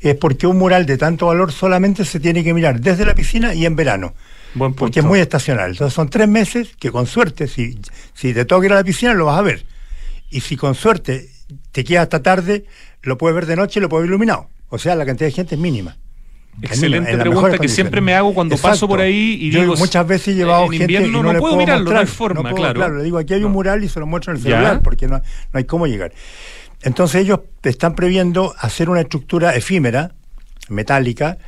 [0.00, 3.14] Es por qué un mural de tanto valor solamente se tiene que mirar desde la
[3.14, 4.14] piscina y en verano.
[4.76, 5.70] Porque es muy estacional.
[5.70, 7.80] Entonces son tres meses que con suerte, si,
[8.14, 9.64] si te toca ir a la piscina, lo vas a ver.
[10.30, 11.28] Y si con suerte
[11.72, 12.66] te quedas hasta tarde,
[13.02, 14.48] lo puedes ver de noche y lo puedes ver iluminado.
[14.68, 15.96] O sea, la cantidad de gente es mínima.
[16.62, 19.76] Excelente pregunta que siempre me hago cuando paso por ahí y digo.
[19.76, 22.74] Muchas veces he llevado en gente invierno no, puedo mirarlo, no hay forma, claro.
[22.74, 25.06] Claro, le digo, aquí hay un mural y se lo muestro en el celular porque
[25.06, 26.12] no, no hay cómo llegar.
[26.82, 30.12] Entonces ellos están previendo hacer una estructura efímera,
[30.68, 31.38] metálica,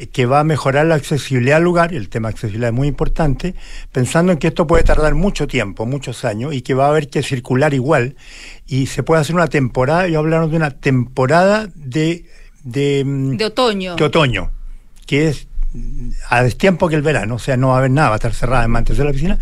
[0.00, 2.88] eh, que va a mejorar la accesibilidad al lugar, el tema de accesibilidad es muy
[2.88, 3.54] importante,
[3.92, 7.08] pensando en que esto puede tardar mucho tiempo, muchos años, y que va a haber
[7.08, 8.16] que circular igual,
[8.66, 12.24] y se puede hacer una temporada, y hablaron de una temporada de
[12.64, 13.96] de, mm, de otoño.
[13.96, 14.50] De otoño,
[15.06, 15.48] que es
[16.28, 18.34] a destiempo que el verano, o sea, no va a haber nada, va a estar
[18.34, 19.38] cerrada en mantener la piscina,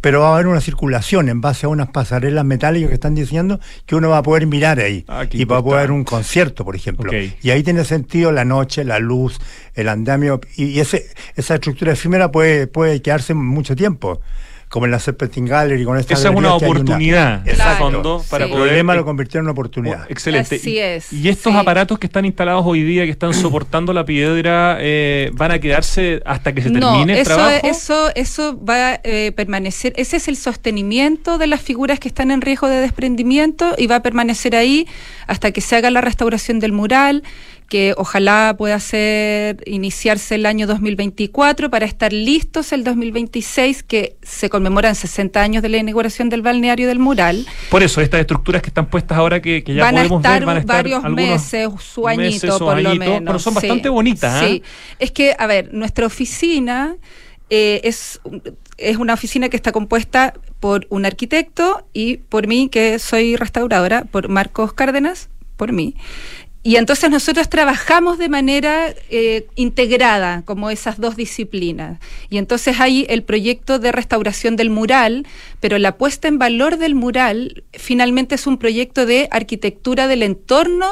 [0.00, 3.60] pero va a haber una circulación en base a unas pasarelas metálicas que están diseñando
[3.84, 6.76] que uno va a poder mirar ahí ah, y va a poder un concierto, por
[6.76, 7.12] ejemplo.
[7.12, 9.38] Y ahí tiene sentido la noche, la luz,
[9.74, 14.22] el andamio y ese, esa estructura efímera puede, puede quedarse mucho tiempo
[14.76, 18.42] como en la Serpentine Gallery, con esta Esa es una oportunidad, para poder...
[18.42, 20.02] El problema lo convirtió en una oportunidad.
[20.02, 20.60] Oh, excelente.
[21.10, 25.52] Y estos aparatos que están instalados hoy día, que están soportando la piedra, eh, ¿van
[25.52, 27.66] a quedarse hasta que se termine el eso, trabajo?
[27.66, 32.30] Eso, eso va a eh, permanecer, ese es el sostenimiento de las figuras que están
[32.30, 34.86] en riesgo de desprendimiento y va a permanecer ahí
[35.26, 37.22] hasta que se haga la restauración del mural,
[37.68, 44.48] que ojalá pueda ser iniciarse el año 2024 para estar listos el 2026, que se
[44.48, 47.46] conmemoran 60 años de la inauguración del balneario del mural.
[47.70, 50.46] Por eso, estas estructuras que están puestas ahora que, ya van podemos a estar ver,
[50.46, 53.22] van a estar varios meses, su añito por lo menos.
[53.24, 54.40] Pero son bastante bonitas.
[54.40, 54.96] Sí, ¿ah?
[54.98, 56.96] es que, a ver, nuestra oficina
[57.50, 58.20] eh, es,
[58.76, 64.04] es una oficina que está compuesta por un arquitecto y por mí, que soy restauradora,
[64.04, 65.94] por Marcos Cárdenas, por mí.
[66.66, 72.00] Y entonces nosotros trabajamos de manera eh, integrada, como esas dos disciplinas.
[72.28, 75.28] Y entonces hay el proyecto de restauración del mural,
[75.60, 80.88] pero la puesta en valor del mural finalmente es un proyecto de arquitectura del entorno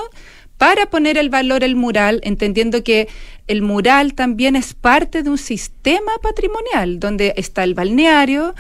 [0.59, 3.09] para poner el valor el mural, entendiendo que
[3.49, 8.55] el mural también es parte de un sistema patrimonial, donde está el balneario.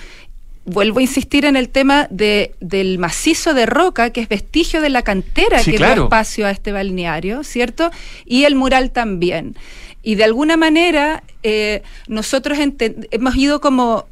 [0.66, 4.88] Vuelvo a insistir en el tema de, del macizo de roca, que es vestigio de
[4.88, 7.90] la cantera que da espacio a este balneario, ¿cierto?
[8.24, 9.56] Y el mural también.
[10.02, 14.06] Y de alguna manera eh, nosotros hemos ido como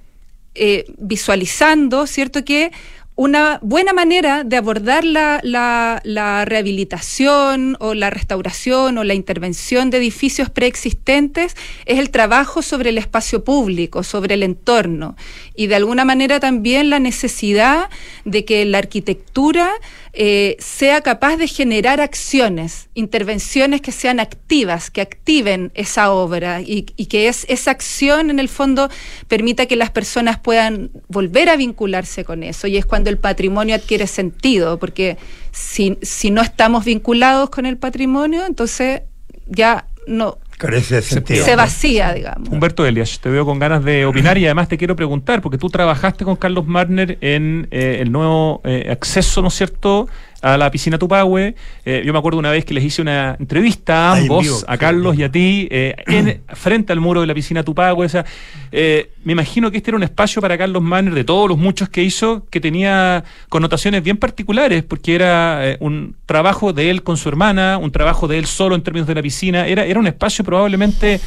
[0.54, 2.44] eh, visualizando, ¿cierto?
[2.44, 2.72] Que
[3.14, 9.98] una buena manera de abordar la, la, rehabilitación o la restauración o la intervención de
[9.98, 11.54] edificios preexistentes
[11.84, 15.14] es el trabajo sobre el espacio público, sobre el entorno.
[15.54, 17.90] Y de alguna manera también la necesidad
[18.24, 19.70] de que la arquitectura
[20.14, 26.82] eh, sea capaz de generar acciones, intervenciones que sean activas, que activen esa obra y,
[26.82, 28.90] que es, esa acción en el fondo
[29.26, 32.66] permita que las personas puedan volver a vincularse con eso.
[32.66, 35.16] Y es cuando el patrimonio adquiere sentido, porque
[35.50, 39.02] si, si no estamos vinculados con el patrimonio, entonces
[39.46, 40.38] ya no,
[40.82, 42.48] se, vacía, digamos.
[42.48, 45.68] Humberto Elias, te veo con ganas de opinar y además te quiero preguntar, porque tú
[45.68, 50.08] trabajaste con Carlos Marner en eh, el nuevo eh, acceso, ¿no es cierto?,
[50.42, 51.54] a la piscina Tupahue.
[51.84, 55.16] Eh, yo me acuerdo una vez que les hice una entrevista a ambos, a Carlos
[55.16, 58.06] y a ti, eh, en, frente al muro de la piscina Tupahue.
[58.06, 58.26] O sea,
[58.72, 61.88] eh, me imagino que este era un espacio para Carlos Manner, de todos los muchos
[61.88, 67.28] que hizo, que tenía connotaciones bien particulares, porque era un trabajo de él con su
[67.28, 69.66] hermana, un trabajo de él solo en términos de la piscina.
[69.66, 71.20] Era, era un espacio probablemente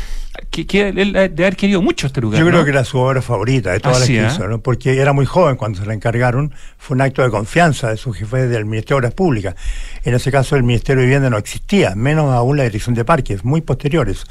[0.50, 2.40] que, él de haber querido mucho este lugar.
[2.40, 4.60] Yo creo que era su obra favorita de todas las que hizo, ¿no?
[4.60, 6.54] porque era muy joven cuando se la encargaron.
[6.78, 9.56] Fue un acto de confianza de su jefe del Ministerio de Obras Públicas.
[10.04, 13.44] En ese caso, el Ministerio de Vivienda no existía, menos aún la Dirección de Parques,
[13.44, 14.26] muy posteriores.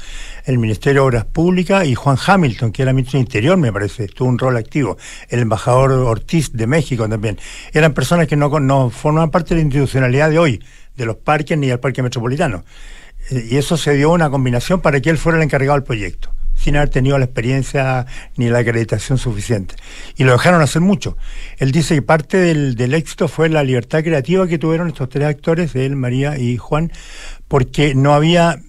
[0.45, 4.07] El Ministerio de Obras Públicas y Juan Hamilton, que era ministro de Interior, me parece,
[4.07, 4.97] tuvo un rol activo.
[5.29, 7.37] El embajador Ortiz de México también.
[7.73, 10.63] Eran personas que no, no forman parte de la institucionalidad de hoy,
[10.95, 12.63] de los parques ni del Parque Metropolitano.
[13.29, 16.75] Y eso se dio una combinación para que él fuera el encargado del proyecto, sin
[16.75, 18.05] haber tenido la experiencia
[18.37, 19.75] ni la acreditación suficiente.
[20.15, 21.17] Y lo dejaron hacer mucho.
[21.57, 25.27] Él dice que parte del, del éxito fue la libertad creativa que tuvieron estos tres
[25.27, 26.91] actores, él, María y Juan,
[27.47, 28.59] porque no había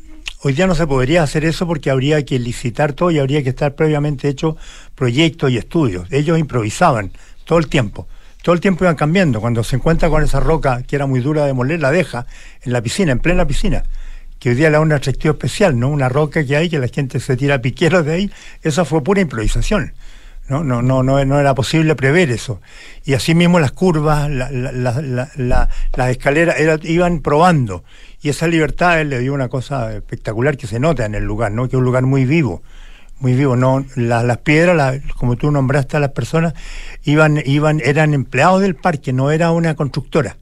[0.42, 3.48] Hoy día no se podría hacer eso porque habría que licitar todo y habría que
[3.48, 4.56] estar previamente hecho
[4.94, 6.06] proyectos y estudios.
[6.12, 7.10] Ellos improvisaban
[7.44, 8.06] todo el tiempo.
[8.42, 9.40] Todo el tiempo iban cambiando.
[9.40, 12.26] Cuando se encuentra con esa roca que era muy dura de moler, la deja
[12.62, 13.82] en la piscina, en plena piscina
[14.38, 15.88] que hoy día le da atractivo especial, ¿no?
[15.88, 18.30] Una roca que hay, que la gente se tira piqueros de ahí,
[18.62, 19.94] eso fue pura improvisación.
[20.48, 20.62] ¿no?
[20.62, 22.60] No, no, no, no era posible prever eso.
[23.04, 27.84] Y así mismo las curvas, la, la, las escaleras iban probando.
[28.22, 31.52] Y esa libertad él le dio una cosa espectacular que se nota en el lugar,
[31.52, 31.68] ¿no?
[31.68, 32.62] Que es un lugar muy vivo,
[33.18, 33.56] muy vivo.
[33.56, 36.54] No, las piedras, como tú nombraste a las personas,
[37.04, 40.36] iban, iban, eran empleados del parque, no era una constructora.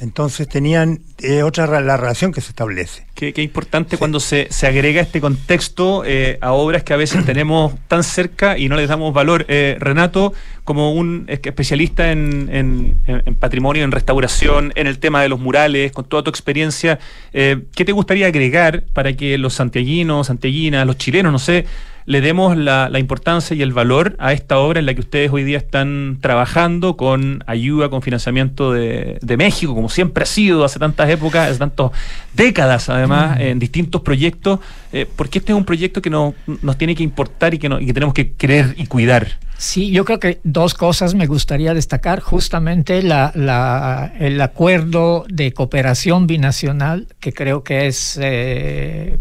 [0.00, 3.04] Entonces tenían eh, otra la relación que se establece.
[3.14, 7.74] Qué, importante cuando se, se, agrega este contexto eh, a obras que a veces tenemos
[7.88, 9.44] tan cerca y no les damos valor.
[9.48, 10.32] Eh, Renato,
[10.62, 16.04] como un especialista en, en, patrimonio, en restauración, en el tema de los murales, con
[16.04, 16.98] toda tu experiencia,
[17.32, 21.64] ¿qué te gustaría agregar para que los santiaguinos, santiaguinas, los chilenos, no sé,
[22.08, 25.44] le demos la, importancia y el valor a esta obra en la que ustedes hoy
[25.44, 31.10] día están trabajando con ayuda, con financiamiento de, México, como siempre ha sido hace tantas
[31.10, 31.90] épocas, hace tantas
[32.32, 34.58] décadas además, en distintos proyectos,
[34.90, 36.34] eh, porque este es un proyecto que nos
[36.78, 39.28] tiene que importar y que, y que tenemos que querer y cuidar.
[39.58, 42.20] Sí, yo creo que dos cosas me gustaría destacar.
[42.20, 49.18] Justamente la, el acuerdo de cooperación binacional, que creo que es eh,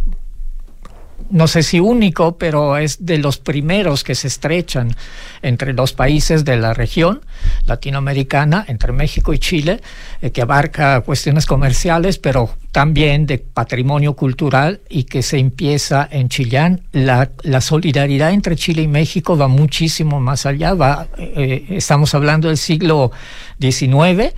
[1.30, 4.95] no sé si único, pero es de los primeros que se estrechan
[5.41, 7.21] entre los países de la región
[7.65, 9.82] latinoamericana, entre México y Chile,
[10.21, 16.30] eh, que abarca cuestiones comerciales, pero también de patrimonio cultural y que se empieza en
[16.30, 16.82] Chillán.
[16.91, 17.30] La,
[17.61, 23.11] solidaridad entre Chile y México va muchísimo más allá, va, eh, estamos hablando del siglo
[23.59, 24.34] XIX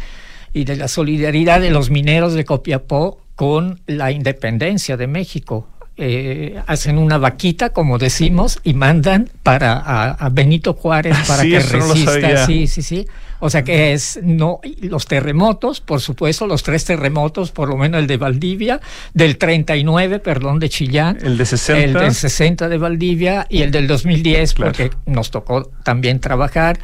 [0.54, 5.68] y de la solidaridad de los mineros de Copiapó con la independencia de México.
[6.02, 9.74] Eh, hacen una vaquita, como decimos, y mandan para
[10.14, 12.46] a, Benito Juárez para que resista.
[12.46, 13.06] sí, sí, sí.
[13.42, 18.00] O sea que es no los terremotos, por supuesto, los tres terremotos, por lo menos
[18.00, 18.80] el de Valdivia,
[19.14, 23.72] del 39, perdón, de Chillán, el de 60, el del 60 de Valdivia y el
[23.72, 26.80] del 2010, porque nos tocó también trabajar.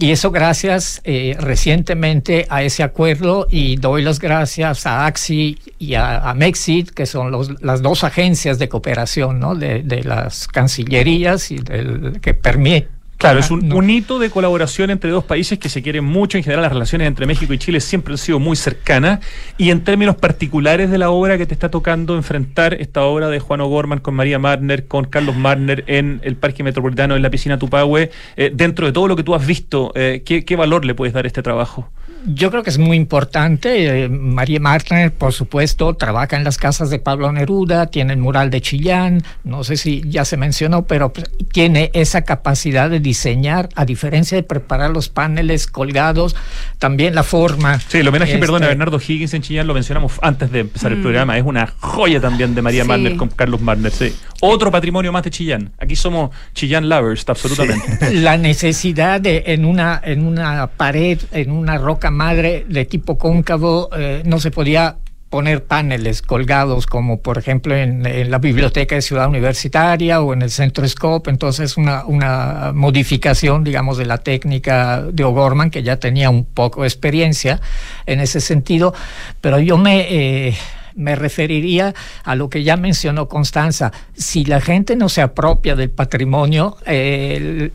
[0.00, 5.94] Y eso gracias eh, recientemente a ese acuerdo y doy las gracias a AXI y
[5.94, 9.56] a, Mexit, que son los, las dos agencias de cooperación ¿no?
[9.56, 15.10] de, de las cancillerías y del, que permiten Claro, es un, hito de colaboración entre
[15.10, 16.38] dos países que se quieren mucho.
[16.38, 19.18] En general, las relaciones entre México y Chile siempre han sido muy cercanas.
[19.58, 23.40] Y en términos particulares de la obra que te está tocando enfrentar, esta obra de
[23.40, 27.58] Juan O'Gorman con María Marner, con Carlos Marner en el Parque Metropolitano, en la piscina
[27.58, 30.94] Tupahue, eh, dentro de todo lo que tú has visto, eh, ¿qué, ¿qué valor le
[30.94, 31.90] puedes dar a este trabajo?
[32.26, 34.04] Yo creo que es muy importante.
[34.04, 38.50] Eh, María Martner, por supuesto, trabaja en las casas de Pablo Neruda, tiene el mural
[38.50, 41.12] de Chillán, no sé si ya se mencionó, pero
[41.52, 46.36] tiene esa capacidad de diseñar, a diferencia de preparar los paneles colgados,
[46.78, 47.80] también la forma.
[47.80, 50.92] Sí, el homenaje, perdón, a este Bernardo Higgins en Chillán lo mencionamos antes de empezar
[50.92, 51.02] el mm.
[51.02, 51.38] programa.
[51.38, 53.92] Es una joya también de María Marner con Carlos Marner.
[53.92, 54.14] Sí.
[54.40, 55.72] Otro patrimonio más de Chillán.
[55.78, 58.14] Aquí somos Chillán lovers, absolutamente.
[58.14, 63.90] La necesidad de en una, en una pared, en una roca madre de tipo cóncavo
[63.96, 64.96] eh, no se podía
[65.30, 70.50] poner paneles colgados como por ejemplo en, la biblioteca de Ciudad Universitaria o en el
[70.50, 76.30] Centro Scope, entonces una, una modificación digamos de la técnica de O'Gorman que ya tenía
[76.30, 77.60] un poco de experiencia
[78.06, 78.94] en ese sentido,
[79.40, 80.06] pero yo me...
[80.48, 80.54] Eh,
[80.98, 81.94] me referiría
[82.24, 83.92] a lo que ya mencionó Constanza.
[84.14, 87.72] Si la gente no se apropia del patrimonio, el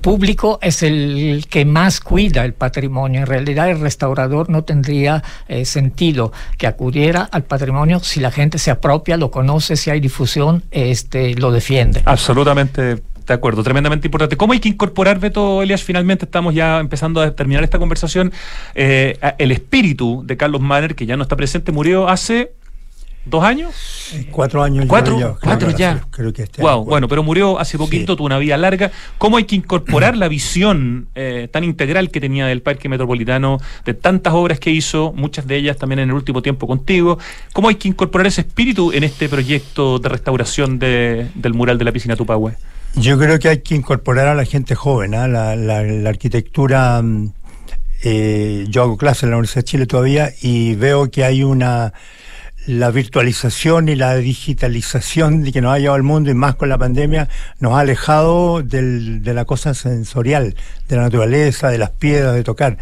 [0.00, 3.20] público es el que más cuida el patrimonio.
[3.20, 8.58] En realidad el restaurador no tendría eh, sentido que acudiera al patrimonio si la gente
[8.58, 12.02] se apropia, lo conoce, si hay difusión, este, lo defiende.
[12.04, 14.36] Absolutamente de acuerdo, tremendamente importante.
[14.36, 15.82] ¿Cómo hay que incorporar, Beto Elias?
[15.82, 18.32] Finalmente estamos ya empezando a terminar esta conversación.
[18.74, 22.52] Eh, el espíritu de Carlos Manner, que ya no está presente, murió hace
[23.26, 24.12] ¿Dos años?
[24.14, 24.86] Eh, cuatro años.
[24.86, 25.18] ¿Cuatro?
[25.18, 26.06] Ya, cuatro ya.
[26.12, 28.92] Creo que este wow, bueno, pero murió hace poquito, tuvo una vida larga.
[29.18, 33.94] ¿Cómo hay que incorporar la visión eh, tan integral que tenía del Parque Metropolitano, de
[33.94, 37.18] tantas obras que hizo, muchas de ellas también en el último tiempo contigo?
[37.52, 41.90] ¿Cómo hay que incorporar ese espíritu en este proyecto de restauración del mural de la
[41.90, 42.54] piscina Tupahue?
[42.96, 45.28] Yo creo que hay que incorporar a la gente joven, ¿ah?
[45.28, 47.02] la, arquitectura.
[47.02, 47.32] Mm,
[48.02, 51.92] eh, yo hago clases en la Universidad de Chile todavía y veo que hay una
[52.66, 56.78] la virtualización y la digitalización que nos ha llevado al mundo y más con la
[56.78, 57.28] pandemia
[57.60, 60.56] nos ha alejado del, de la cosa sensorial,
[60.88, 62.78] de la naturaleza, de las piedras, de tocar.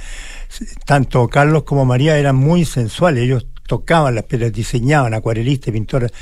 [0.86, 6.12] Tanto Carlos como María eran muy sensuales, ellos tocaban las piedras, diseñaban, acuarelistas, pintores.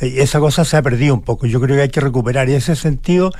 [0.00, 1.46] Eh, esa cosa se ha perdido un poco.
[1.46, 3.32] Yo creo que hay que recuperar ese sentido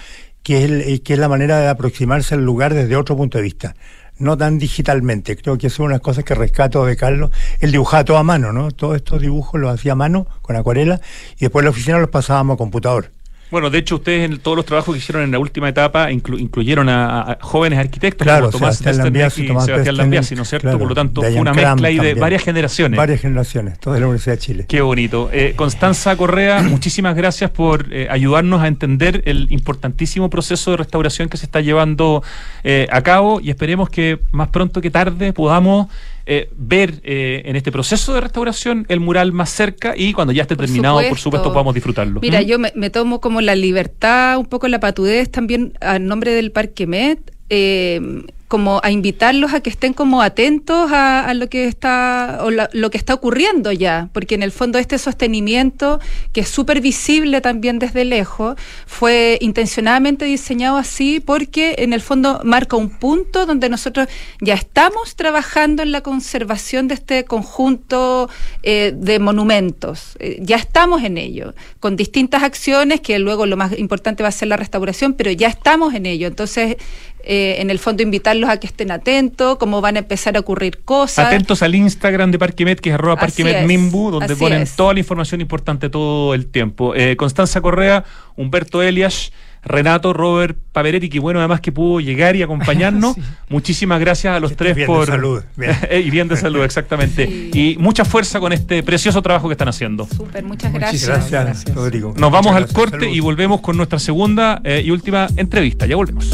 [0.42, 3.42] que es, eh, que es la manera de aproximarse al lugar desde otro punto de
[3.42, 3.76] vista.
[4.18, 5.36] No tan digitalmente.
[5.36, 7.30] Creo que son unas cosas que rescato de Carlos.
[7.60, 8.72] Él dibujaba todo a mano, ¿no?
[8.72, 11.00] Todos estos dibujos los hacía a mano, con acuarela,
[11.36, 13.12] y después la oficina los pasábamos a computador.
[13.50, 16.88] Bueno, de hecho, ustedes en todos los trabajos que hicieron en la última etapa incluyeron
[16.88, 20.78] a, jóvenes arquitectos como Tomás Sebastián Lambiasi, ¿no es cierto?
[20.78, 22.96] Por lo tanto, fue una mezcla ahí de varias generaciones.
[22.96, 24.64] Varias generaciones, toda la Universidad de Chile.
[24.68, 25.30] Qué bonito.
[25.32, 31.28] Eh, Constanza Correa, muchísimas gracias por eh, ayudarnos a entender el importantísimo proceso de restauración
[31.28, 32.22] que se está llevando
[32.64, 35.88] eh, a cabo y esperemos que más pronto que tarde podamos
[36.30, 40.42] eh, ver eh, en este proceso de restauración el mural más cerca y cuando ya
[40.42, 42.20] esté terminado, por supuesto, podamos disfrutarlo.
[42.20, 42.44] Mira, ¿Mm?
[42.44, 46.86] yo me, tomo como la libertad, un poco la patudez también al nombre del Parque
[46.86, 47.32] Met.
[47.48, 52.90] Eh, como a invitarlos a que estén como atentos a, lo que está o lo
[52.90, 56.00] que está ocurriendo ya, porque en el fondo este sostenimiento
[56.32, 62.40] que es súper visible también desde lejos fue intencionadamente diseñado así porque en el fondo
[62.42, 64.08] marca un punto donde nosotros
[64.40, 68.30] ya estamos trabajando en la conservación de este conjunto
[68.62, 73.78] eh, de monumentos, eh, ya estamos en ello, con distintas acciones que luego lo más
[73.78, 76.76] importante va a ser la restauración, pero ya estamos en ello, entonces
[77.24, 80.80] eh, en el fondo invitarlos a que estén atentos, cómo van a empezar a ocurrir
[80.84, 81.26] cosas.
[81.26, 85.90] Atentos al Instagram de Parquemet, que es arroba parquemetmimbu, donde ponen toda la información importante
[85.90, 86.94] todo el tiempo.
[86.94, 88.04] Eh, Constanza Correa,
[88.36, 89.32] Humberto Elias.
[89.64, 93.16] Renato, Robert Paveretti, que bueno además que pudo llegar y acompañarnos.
[93.48, 95.06] Muchísimas gracias a los tres por...
[95.06, 95.42] salud.
[95.90, 97.28] y bien de salud, exactamente.
[97.58, 100.06] Y mucha fuerza con este precioso trabajo que están haciendo.
[100.06, 101.30] Súper, muchas gracias.
[101.30, 102.14] gracias, Rodrigo.
[102.16, 105.86] Nos vamos al corte y volvemos con nuestra segunda eh, y última entrevista.
[105.86, 106.30] Ya volvemos.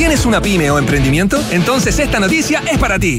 [0.00, 1.38] ¿Tienes una pyme o emprendimiento?
[1.50, 3.18] Entonces esta noticia es para ti.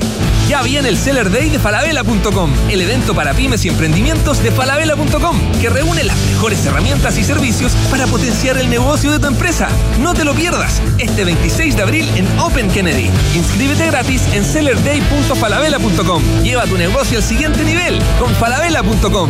[0.49, 5.37] Ya viene el Seller Day de falabella.com, el evento para pymes y emprendimientos de falabella.com,
[5.61, 9.69] que reúne las mejores herramientas y servicios para potenciar el negocio de tu empresa.
[9.99, 13.11] No te lo pierdas, este 26 de abril en Open Kennedy.
[13.35, 16.23] Inscríbete gratis en sellerday.falabella.com.
[16.41, 19.29] Lleva tu negocio al siguiente nivel con falabella.com.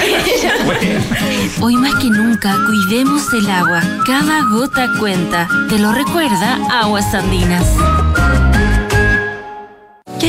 [1.63, 3.81] Hoy más que nunca, cuidemos el agua.
[4.05, 5.47] Cada gota cuenta.
[5.69, 7.67] Te lo recuerda Aguas Andinas.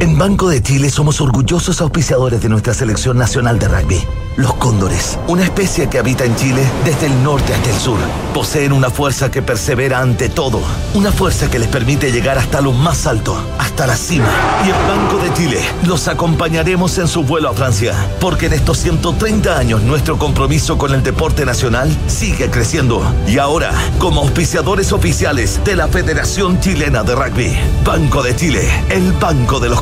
[0.00, 4.06] en Banco de Chile somos orgullosos auspiciadores de nuestra selección nacional de rugby.
[4.36, 7.98] Los cóndores, una especie que habita en Chile desde el norte hasta el sur,
[8.32, 10.62] poseen una fuerza que persevera ante todo,
[10.94, 14.30] una fuerza que les permite llegar hasta lo más alto, hasta la cima.
[14.64, 18.78] Y en Banco de Chile los acompañaremos en su vuelo a Francia, porque en estos
[18.78, 23.02] 130 años nuestro compromiso con el deporte nacional sigue creciendo.
[23.28, 29.12] Y ahora, como auspiciadores oficiales de la Federación Chilena de Rugby, Banco de Chile, el
[29.12, 29.81] banco de los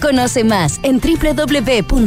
[0.00, 1.98] Conoce más en www.exacon.cl.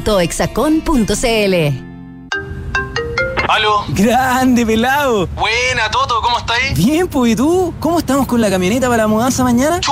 [3.50, 3.84] ¿Aló?
[3.90, 5.28] Grande, pelado.
[5.36, 6.74] Buena, Toto, ¿cómo estáis?
[6.78, 7.74] Bien, pues, ¿y tú?
[7.80, 9.82] ¿Cómo estamos con la camioneta para la mudanza mañana?
[9.82, 9.92] Chu,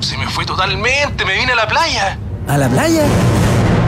[0.00, 2.18] se me fue totalmente, me vine a la playa.
[2.46, 3.06] ¿A la playa?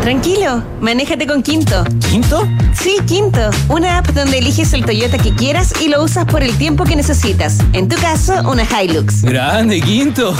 [0.03, 1.85] Tranquilo, manéjate con Quinto.
[2.11, 2.49] ¿Quinto?
[2.75, 3.39] Sí, Quinto.
[3.69, 6.97] Una app donde eliges el Toyota que quieras y lo usas por el tiempo que
[6.97, 7.59] necesitas.
[7.73, 9.23] En tu caso, una Hilux.
[9.23, 10.35] Grande, Quinto.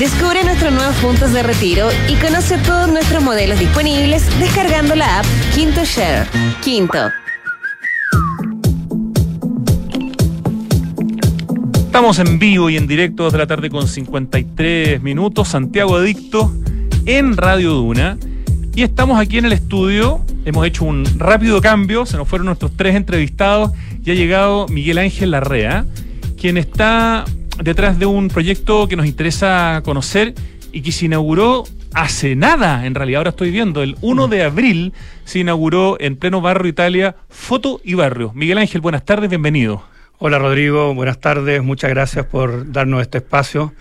[0.00, 5.26] Descubre nuestros nuevos puntos de retiro y conoce todos nuestros modelos disponibles descargando la app
[5.54, 6.26] Quinto Share.
[6.60, 7.12] Quinto.
[11.76, 15.46] Estamos en vivo y en directo desde la tarde con 53 minutos.
[15.46, 16.52] Santiago Adicto
[17.06, 18.18] en Radio Duna.
[18.76, 20.20] Y estamos aquí en el estudio.
[20.44, 22.06] Hemos hecho un rápido cambio.
[22.06, 23.70] Se nos fueron nuestros tres entrevistados.
[24.04, 25.86] Y ha llegado Miguel Ángel Larrea,
[26.36, 27.24] quien está
[27.62, 30.34] detrás de un proyecto que nos interesa conocer
[30.72, 31.64] y que se inauguró
[31.94, 34.92] hace nada, en realidad ahora estoy viendo, el 1 de abril
[35.24, 38.32] se inauguró en pleno barrio Italia Foto y Barrio.
[38.34, 39.84] Miguel Ángel, buenas tardes, bienvenido.
[40.18, 43.72] Hola Rodrigo, buenas tardes, muchas gracias por darnos este espacio.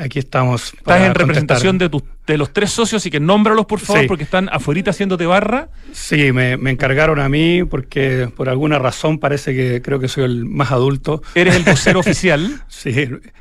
[0.00, 0.74] Aquí estamos.
[0.74, 1.90] Estás en representación de,
[2.26, 5.68] de los tres socios y que nómbralos por favor porque están afuera haciéndote barra.
[5.92, 10.44] Sí, me, encargaron a mí porque por alguna razón parece que creo que soy el
[10.44, 11.22] más adulto.
[11.34, 12.62] ¿Eres el vocero oficial?
[12.68, 12.90] Sí,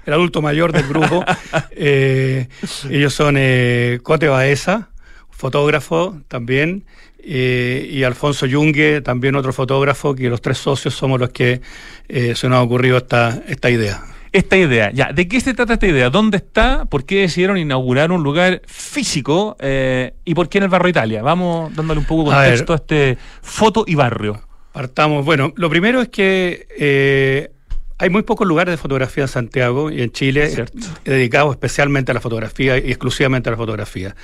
[0.05, 1.23] el adulto mayor del grupo.
[1.77, 2.47] Eh,
[2.89, 4.89] ellos son eh, Cote Baeza,
[5.29, 6.85] fotógrafo también,
[7.27, 11.59] eh, y Alfonso Yungue, también otro fotógrafo, que los tres socios somos los que
[12.07, 14.03] eh, se nos ha ocurrido esta, esta idea.
[14.35, 16.09] Esta idea, ya, ¿de qué se trata esta idea?
[16.09, 16.85] ¿Dónde está?
[16.85, 19.55] ¿Por qué decidieron inaugurar un lugar físico?
[19.59, 21.21] Eh, ¿Y por qué en el barrio Italia?
[21.21, 24.41] Vamos dándole un poco contexto a, a este foto y barrio.
[24.73, 27.49] Partamos, bueno, lo primero es que
[27.97, 30.65] hay muy pocos lugares de fotografía en Santiago y en Chile
[31.05, 34.17] dedicados especialmente a la fotografía y exclusivamente a la fotografía.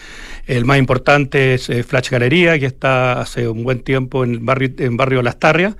[0.45, 4.39] El más importante es eh, Flash Galería, que está hace un buen tiempo en el
[4.39, 5.75] barrio, en barrio Las Tarrias.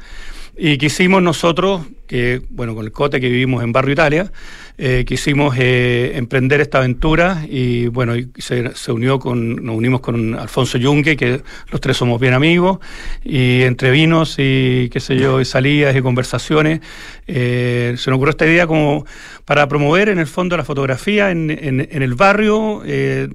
[0.64, 4.32] Y quisimos nosotros, que bueno, con el Cote que vivimos en Barrio Italia,
[4.78, 10.78] eh, quisimos eh, emprender esta aventura y bueno, se, unió con, nos unimos con Alfonso
[10.78, 11.41] Yungue, que
[11.72, 12.78] los tres somos bien amigos,
[13.24, 16.82] y entre vinos y qué sé yo, y salidas y conversaciones,
[17.26, 19.03] eh, se nos ocurrió esta idea como
[19.45, 22.84] para promover en el fondo la fotografía en, en el barrio,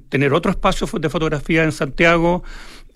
[0.07, 2.45] tener otro espacio de fotografía en Santiago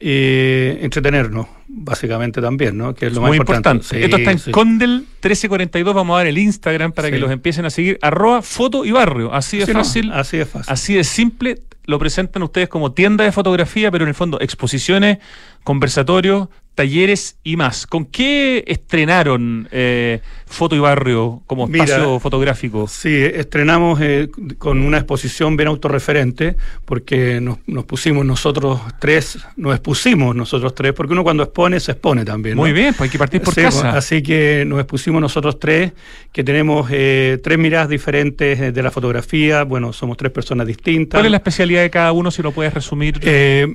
[0.01, 2.95] y entretenernos, básicamente también, ¿no?
[2.95, 4.03] Que es lo más Muy importante.
[4.03, 7.69] Esto está en Condel 1342, vamos a dar el Instagram para que los empiecen a
[7.69, 10.11] seguir, arroba foto y barrio, así de fácil.
[10.11, 10.73] así de fácil.
[10.73, 15.19] Así de simple, lo presentan ustedes como tienda de fotografía, pero en el fondo exposiciones,
[15.63, 16.49] conversatorios,
[16.81, 17.85] talleres y más.
[17.85, 22.87] ¿Con qué estrenaron eh, Foto y Barrio como espacio fotográfico?
[22.87, 30.35] Sí, estrenamos eh, con una exposición bien autorreferente, porque nos, pusimos nosotros tres, nos expusimos
[30.35, 32.57] nosotros tres, porque uno cuando expone se expone también.
[32.57, 33.91] Muy bien, pues hay que partir por casa.
[33.91, 35.93] Así que nos expusimos nosotros tres,
[36.31, 41.19] que tenemos eh, tres miradas diferentes de la fotografía, bueno, somos tres personas distintas.
[41.19, 43.19] ¿Cuál es la especialidad de cada uno, si lo puedes resumir?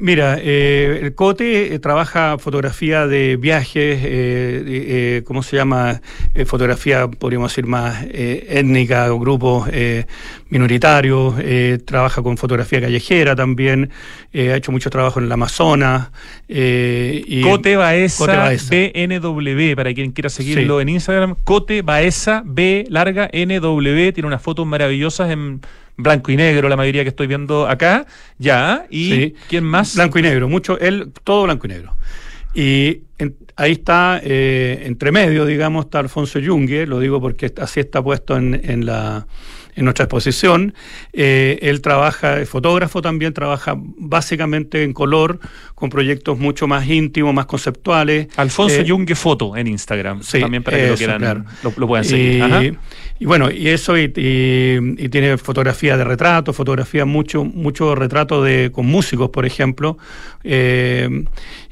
[0.01, 6.01] mira, el Cote trabaja fotografía de viajes, eh, eh, ¿cómo se llama?
[6.35, 9.69] Eh, fotografía, podríamos decir, más étnica o grupos
[10.49, 11.35] minoritarios,
[11.85, 13.91] trabaja con fotografía callejera también,
[14.33, 16.09] ha hecho mucho trabajo en el Amazonas.
[16.49, 24.13] y Cote Baeza, BNW, para quien quiera seguirlo en Instagram, Cote Baeza, B larga NW,
[24.13, 25.61] tiene unas fotos maravillosas en
[25.97, 28.07] blanco y negro, la mayoría que estoy viendo acá,
[28.39, 29.95] ya, y ¿quién más?
[29.95, 31.97] Blanco y negro, mucho, él, todo blanco y negro.
[32.57, 33.03] Y
[33.57, 38.35] ahí está, eh, entre medio, digamos, está Alfonso Yungue, lo digo porque así está puesto
[38.35, 39.27] en, la,
[39.77, 40.75] en nuestra exposición.
[41.13, 45.39] Eh, él trabaja, es fotógrafo también, trabaja básicamente en color,
[45.75, 48.29] con proyectos mucho más íntimos, más conceptuales.
[48.37, 52.79] Alfonso eh, Foto en Instagram, también para que lo, quieran, lo, puedan seguir.
[53.19, 58.87] Y, bueno, y eso, y, tiene fotografía de retrato, fotografía mucho, mucho retrato de, con
[58.87, 59.99] músicos, por ejemplo.
[60.43, 61.25] Eh,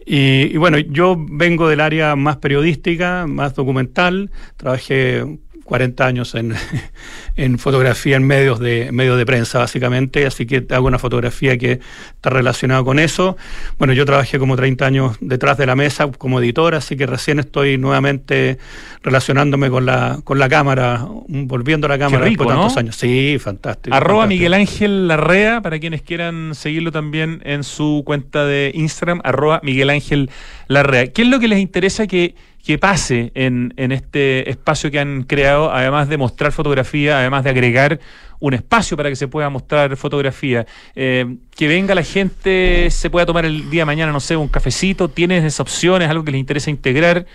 [0.06, 6.54] y, bueno, yo vengo del área más periodística, más documental, trabajé 40 años en,
[7.36, 11.80] en, fotografía en medios de medios de prensa básicamente, así que hago una fotografía que
[12.14, 13.36] está relacionada con eso.
[13.78, 17.38] Bueno, yo trabajé como 30 años detrás de la mesa como editor, así que recién
[17.38, 18.58] estoy nuevamente
[19.02, 22.96] relacionándome con la con la cámara, volviendo a la cámara después de tantos años.
[22.96, 23.94] Sí, fantástico.
[23.96, 29.60] Arroba Miguel Ángel Larrea, para quienes quieran seguirlo también en su cuenta de Instagram, arroba
[29.62, 30.30] Miguel Ángel
[30.68, 31.12] Larrea.
[31.12, 32.34] ¿Qué es lo que les interesa que
[32.64, 37.50] que pase en, en, este espacio que han creado, además de mostrar fotografía, además de
[37.50, 38.00] agregar
[38.40, 40.66] un espacio para que se pueda mostrar fotografía.
[40.94, 44.48] Eh, que venga la gente, se pueda tomar el día de mañana, no sé, un
[44.48, 47.26] cafecito, ¿tienes esas opciones, algo que les interesa integrar?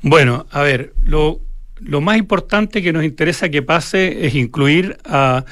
[0.00, 1.40] Bueno, a ver, lo,
[1.80, 5.44] más importante que nos interesa que pase es incluir a,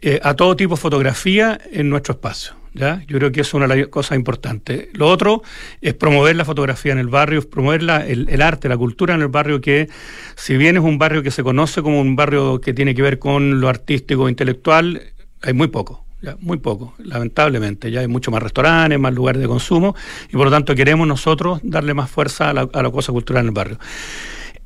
[0.00, 2.54] eh, a todo tipo de fotografía en nuestro espacio.
[2.78, 3.02] ¿Ya?
[3.06, 4.88] Yo creo que es una cosas importantes.
[4.94, 5.42] Lo otro
[5.80, 9.60] es promover la fotografía en el barrio, promover el, arte, la cultura en el barrio,
[9.60, 9.88] que
[10.36, 13.18] si bien es un barrio que se conoce como un barrio que tiene que ver
[13.18, 15.02] con lo artístico e intelectual,
[15.42, 16.04] hay muy poco.
[16.40, 17.92] Muy poco, lamentablemente.
[17.92, 19.94] Ya hay mucho más restaurantes, más lugares de consumo
[20.28, 23.48] y por lo tanto queremos nosotros darle más fuerza la, a la cosa cultural en
[23.48, 23.78] el barrio.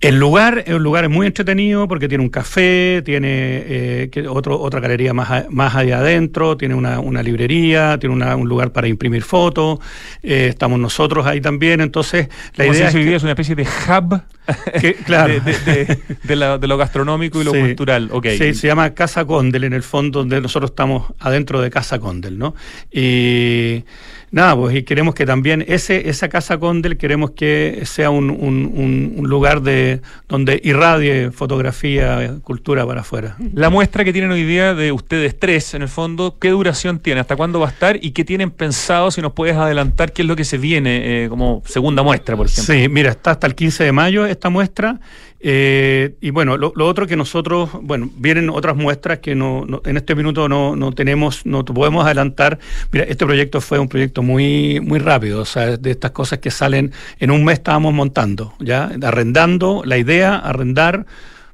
[0.02, 4.80] El lugar es un lugar muy entretenido porque tiene un café, tiene eh, otro, otra
[4.80, 9.78] galería más, más allá adentro, tiene una, librería, tiene un lugar para imprimir fotos,
[10.24, 14.20] eh, estamos nosotros ahí también, entonces la idea es, que, es una especie de hub
[15.06, 15.34] claro.
[15.40, 16.36] de,
[16.66, 18.08] lo gastronómico y lo cultural.
[18.10, 18.36] Okay.
[18.38, 22.40] Sí, se llama Casa Condel en el fondo, donde nosotros estamos adentro de Casa Condel,
[22.40, 22.56] ¿no?
[22.90, 23.84] Y
[24.32, 29.28] nada, pues y queremos que también ese, esa Casa Condel, queremos que sea un, un,
[29.28, 33.36] lugar de donde irradie fotografía, cultura para afuera.
[33.54, 37.20] La muestra que tienen hoy día de ustedes tres, en el fondo, ¿qué duración tiene?
[37.20, 37.98] ¿Hasta cuándo va a estar?
[38.02, 41.28] ¿Y qué tienen pensado, si nos puedes adelantar, qué es lo que se viene eh,
[41.28, 42.74] como segunda muestra, por ejemplo?
[42.74, 44.98] Sí, mira, está hasta el 15 de mayo esta muestra.
[45.44, 50.14] Eh, y bueno, lo, otro que nosotros, bueno, vienen otras muestras que no, en este
[50.14, 52.60] minuto no, no, tenemos, no podemos adelantar.
[52.92, 56.52] Mira, este proyecto fue un proyecto muy, muy rápido, o sea, de estas cosas que
[56.52, 61.06] salen, en un mes estábamos montando, ya, arrendando, la idea, arrendar,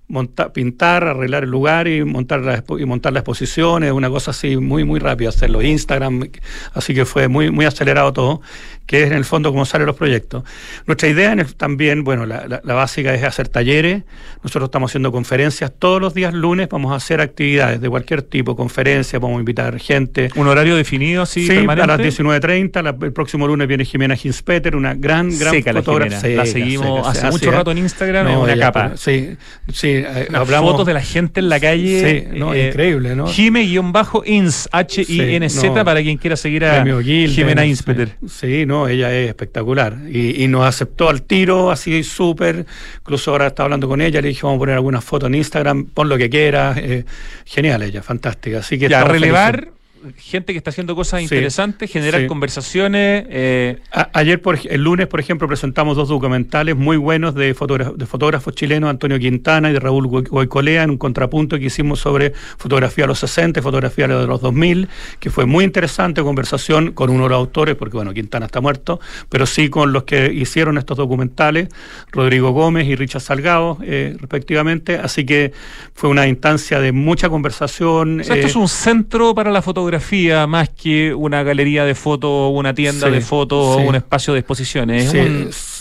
[0.06, 4.32] montar, pintar, arreglar el lugar y montar la, y montar la exposición, es una cosa
[4.32, 6.28] así muy, muy rápida, hacerlo Instagram,
[6.74, 8.40] así que fue muy, muy acelerado todo
[8.88, 10.44] que es en el fondo cómo salen los proyectos.
[10.86, 14.02] Nuestra idea también, bueno, la, básica es hacer talleres.
[14.42, 18.56] Nosotros estamos haciendo conferencias todos los días lunes, vamos a hacer actividades de cualquier tipo,
[18.56, 20.30] conferencias, vamos a invitar gente.
[20.36, 21.46] ¿Un horario definido así?
[21.46, 23.04] Sí, a las 19.30.
[23.04, 26.26] El próximo lunes viene Jimena Ginspeter, una gran, gran fotógrafa.
[26.26, 28.92] La, seguimos hace mucho rato en Instagram, no, una capa.
[28.96, 29.36] Sí,
[29.70, 29.88] sí.
[29.88, 32.22] Eh, hablamos, fotos de la gente en la calle.
[32.30, 33.26] Sí, no, eh, increíble, ¿no?
[33.26, 38.16] Jime-ins, H-I-N-Z, para quien quiera seguir a Jimena Ginspeter.
[38.26, 39.96] Sí, no, ella es espectacular.
[40.08, 42.66] Y, y nos aceptó al tiro, así súper.
[43.00, 45.86] Incluso ahora estaba hablando con ella, le dije, vamos a poner algunas fotos en Instagram,
[45.86, 46.76] pon lo que quieras.
[46.76, 47.04] Eh,
[47.46, 48.58] genial ella, fantástica.
[48.58, 49.77] Así que ya, relevar
[50.16, 53.26] gente que está haciendo cosas interesantes, generar conversaciones.
[53.28, 53.78] Eh.
[54.12, 58.90] ayer, por, el lunes, por ejemplo, presentamos dos documentales muy buenos de, de fotógrafos chilenos,
[58.90, 63.18] Antonio Quintana y de Raúl Goicolea, en un contrapunto que hicimos sobre fotografía de los
[63.18, 64.88] 60, fotografía de los 2000,
[65.20, 69.00] que fue muy interesante, conversación con uno de los autores, porque bueno, Quintana está muerto,
[69.28, 71.68] pero sí con los que hicieron estos documentales,
[72.12, 74.96] Rodrigo Gómez y Richard Salgado, eh, respectivamente.
[74.96, 75.52] Así que
[75.94, 78.20] fue una instancia de mucha conversación.
[78.20, 79.97] esto es eh, un centro para la fotografía
[80.46, 85.12] más que una galería de fotos, una tienda de fotos o un espacio de exposiciones.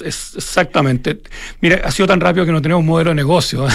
[0.04, 1.22] exactamente.
[1.62, 3.66] Mira, ha sido tan rápido que no tenemos modelo de negocio.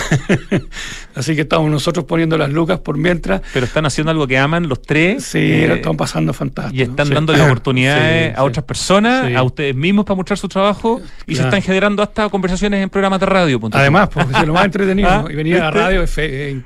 [1.15, 3.43] Así que estamos nosotros poniendo las lucas por mientras.
[3.53, 5.25] Pero están haciendo algo que aman los tres.
[5.25, 6.79] Sí, eh, lo están pasando fantástico.
[6.79, 11.35] Y están dando oportunidades a otras personas, a ustedes mismos para mostrar su trabajo y
[11.35, 13.61] se están generando hasta conversaciones en programas de radio.
[13.73, 15.09] Además, porque es lo más entretenido.
[15.13, 15.25] ¿Ah?
[15.29, 16.19] Y venir a la radio es,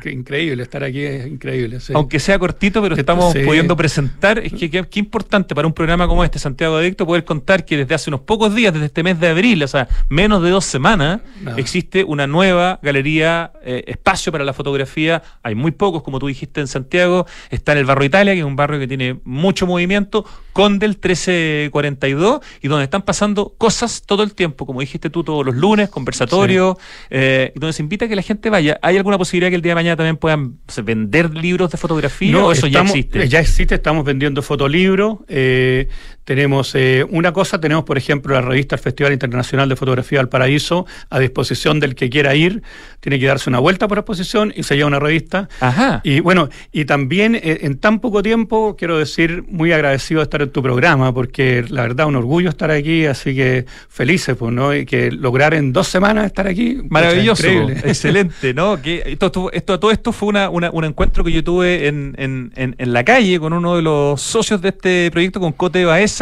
[0.07, 1.79] increíble, estar aquí es increíble.
[1.95, 4.39] Aunque sea cortito, pero estamos pudiendo presentar.
[4.39, 7.95] Es que qué importante para un programa como este, Santiago Adicto, poder contar que desde
[7.95, 11.21] hace unos pocos días, desde este mes de abril, o sea, menos de dos semanas,
[11.57, 15.23] existe una nueva galería, eh, espacio para la fotografía.
[15.43, 17.27] Hay muy pocos, como tú dijiste en Santiago.
[17.51, 20.93] Está en el barrio Italia, que es un barrio que tiene mucho movimiento, con del
[20.93, 25.91] 1342, y donde están pasando cosas todo el tiempo, como dijiste tú, todos los lunes,
[25.91, 26.77] conversatorios,
[27.11, 28.79] eh, donde se invita a que la gente vaya.
[28.83, 32.47] ¿Hay alguna posibilidad que el día de mañana también puedan vender libros de fotografía no,
[32.47, 33.29] o eso ya existe?
[33.29, 35.19] Ya existe, estamos vendiendo fotolibros.
[35.29, 35.89] Eh,
[36.27, 40.29] tenemos eh, una cosa, tenemos por ejemplo la revista del Festival Internacional de Fotografía del
[40.29, 42.65] Paraíso a disposición del que quiera ir,
[42.99, 45.49] tiene que darse una vuelta por exposición y se lleva una revista.
[45.61, 46.01] Ajá.
[46.03, 50.43] Y bueno, y también eh, en tan poco tiempo quiero decir muy agradecido de estar
[50.43, 54.75] en tu programa, porque la verdad un orgullo estar aquí, así que felices, pues, ¿no?
[54.75, 56.81] Y que lograr en dos semanas estar aquí.
[56.91, 57.47] Maravilloso,
[57.85, 58.83] excelente, ¿no?
[58.83, 62.93] Que esto, esto, todo esto fue una, un encuentro que yo tuve en, en, en,
[62.93, 66.16] la calle con uno de los socios de este proyecto, con Cote Baez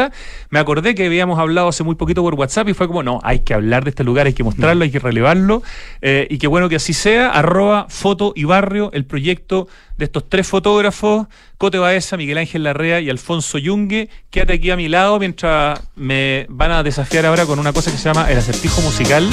[0.51, 3.41] me acordé que habíamos hablado hace muy poquito por WhatsApp y fue como, no, hay
[3.41, 5.63] que hablar de este lugar, hay que mostrarlo, hay que relevarlo.
[6.03, 7.31] Eh, y qué bueno que así sea.
[7.31, 11.27] Arroba Foto y Barrio, el proyecto de estos tres fotógrafos,
[11.59, 14.09] Cote Baeza, Miguel Ángel Larrea y Alfonso Yungue.
[14.31, 17.99] Quédate aquí a mi lado mientras me van a desafiar ahora con una cosa que
[17.99, 19.29] se llama el acertijo musical.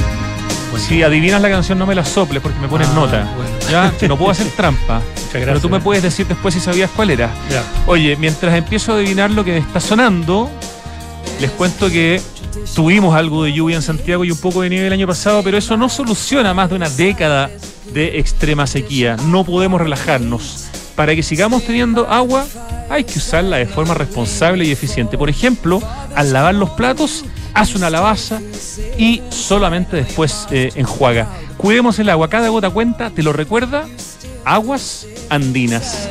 [0.78, 3.28] Si adivinas la canción, no me la soples porque me pones ah, nota.
[3.70, 3.94] ¿ya?
[4.08, 5.02] no puedo hacer trampa.
[5.34, 7.30] Pero tú me puedes decir después si sabías cuál era.
[7.88, 10.50] Oye, mientras empiezo a adivinar lo que está sonando,
[11.40, 12.22] les cuento que
[12.76, 15.58] tuvimos algo de lluvia en Santiago y un poco de nieve el año pasado, pero
[15.58, 17.50] eso no soluciona más de una década
[17.94, 19.18] de extrema sequía.
[19.18, 20.68] No podemos relajarnos.
[20.96, 22.46] Para que sigamos teniendo agua,
[22.90, 25.18] hay que usarla de forma responsable y eficiente.
[25.18, 25.82] Por ejemplo,
[26.16, 28.42] al lavar los platos, haz una lavaza
[28.98, 31.28] y solamente después eh, enjuaga.
[31.58, 33.86] Cuidemos el agua, cada gota cuenta, te lo recuerda,
[34.46, 36.10] aguas andinas.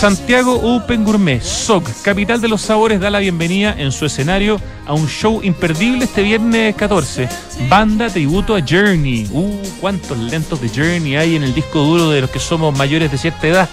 [0.00, 4.94] Santiago Open Gourmet, SOC, capital de los sabores, da la bienvenida en su escenario a
[4.94, 7.28] un show imperdible este viernes 14.
[7.68, 9.28] Banda tributo a Journey.
[9.30, 13.12] Uh, cuántos lentos de Journey hay en el disco duro de los que somos mayores
[13.12, 13.68] de cierta edad.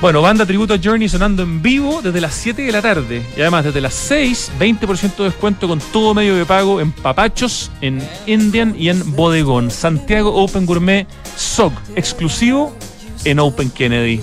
[0.00, 3.26] Bueno, banda tributo a Journey sonando en vivo desde las 7 de la tarde.
[3.36, 7.72] Y además desde las 6, 20% de descuento con todo medio de pago en Papachos,
[7.80, 9.72] en Indian y en Bodegón.
[9.72, 12.76] Santiago Open Gourmet SOG, exclusivo
[13.24, 14.22] en Open Kennedy.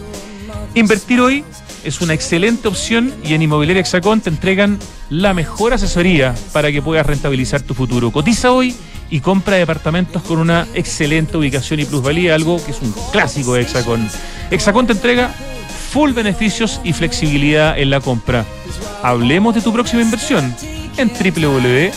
[0.76, 1.44] Invertir hoy
[1.84, 6.82] es una excelente opción y en Inmobiliaria Hexacón te entregan la mejor asesoría para que
[6.82, 8.10] puedas rentabilizar tu futuro.
[8.12, 8.76] Cotiza hoy
[9.12, 13.62] y compra departamentos con una excelente ubicación y plusvalía, algo que es un clásico de
[13.62, 14.10] Hexacón.
[14.50, 15.32] Hexacón te entrega
[15.92, 18.44] full beneficios y flexibilidad en la compra.
[19.04, 20.56] Hablemos de tu próxima inversión
[20.98, 21.94] en www.exacon.cl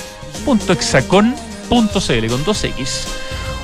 [1.68, 3.06] con 2X.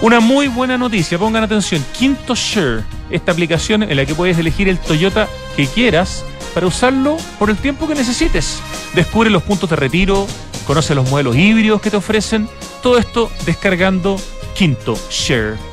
[0.03, 4.68] Una muy buena noticia, pongan atención, Quinto Share, esta aplicación en la que puedes elegir
[4.68, 6.24] el Toyota que quieras
[6.55, 8.61] para usarlo por el tiempo que necesites.
[8.94, 10.26] Descubre los puntos de retiro,
[10.66, 12.48] conoce los modelos híbridos que te ofrecen,
[12.82, 14.20] todo esto descargando
[14.57, 15.71] Quinto Share.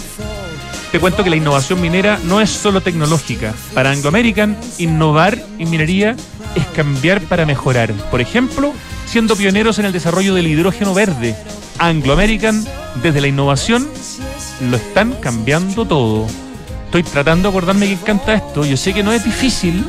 [0.93, 3.53] Te cuento que la innovación minera no es solo tecnológica.
[3.75, 6.15] Para Anglo American, innovar en minería
[6.55, 7.93] es cambiar para mejorar.
[8.13, 8.73] Por ejemplo,
[9.15, 11.37] siendo pioneros en el desarrollo del hidrógeno verde.
[11.79, 12.67] Anglo American,
[13.01, 13.87] desde la innovación,
[14.69, 16.27] lo están cambiando todo.
[16.87, 18.65] Estoy tratando de acordarme que canta esto.
[18.65, 19.85] Yo sé que no es difícil,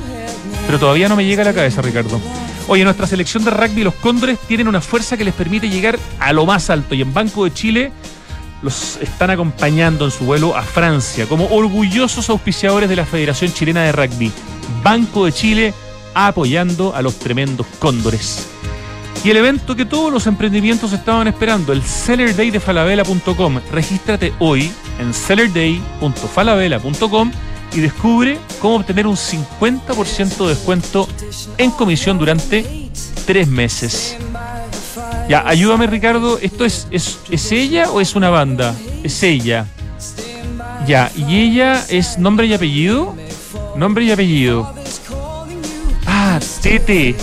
[0.68, 2.22] pero todavía no me llega a la cabeza, Ricardo.
[2.68, 6.32] Oye, nuestra selección de rugby, los Cóndores, tienen una fuerza que les permite llegar a
[6.32, 6.94] lo más alto.
[6.94, 7.92] Y en Banco de Chile
[8.62, 13.82] los están acompañando en su vuelo a Francia como orgullosos auspiciadores de la Federación Chilena
[13.86, 14.32] de Rugby.
[14.84, 15.74] Banco de Chile
[16.14, 18.50] apoyando a los tremendos Cóndores.
[19.24, 23.60] Y el evento que todos los emprendimientos estaban esperando, el Seller Day de falabella.com.
[23.72, 27.32] Regístrate hoy en sellerday.falabella.com
[27.74, 31.10] y descubre cómo obtener un 50% de descuento
[31.58, 32.90] en comisión durante
[33.26, 34.16] tres meses.
[35.28, 38.76] Ya, ayúdame Ricardo, ¿esto es, es, es ella o es una banda?
[39.04, 39.66] Es ella.
[40.86, 43.16] Ya, ¿y ella es nombre y apellido?
[43.76, 44.72] Nombre y apellido.
[46.06, 47.16] Ah, Tete.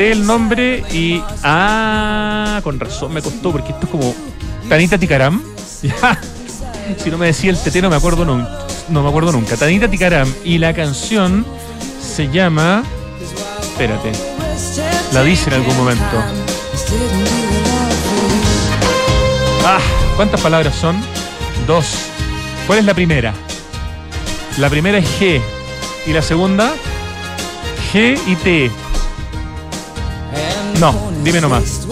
[0.00, 1.22] El nombre y.
[1.42, 4.14] Ah, con razón me costó, porque esto es como.
[4.68, 5.42] Tanita Ticaram.
[6.98, 8.66] Si no me decía el Tete, no me acuerdo nunca.
[8.88, 9.56] No me acuerdo nunca.
[9.56, 10.32] Tanita Ticaram.
[10.42, 11.46] Y la canción
[12.02, 12.82] se llama.
[13.60, 14.10] Espérate.
[15.12, 16.16] La dice en algún momento.
[19.64, 19.78] Ah,
[20.16, 20.96] ¿cuántas palabras son?
[21.66, 21.86] Dos.
[22.66, 23.32] ¿Cuál es la primera?
[24.58, 25.40] La primera es G.
[26.06, 26.72] ¿Y la segunda?
[27.92, 28.70] G y T.
[30.80, 31.86] No, dime nomás.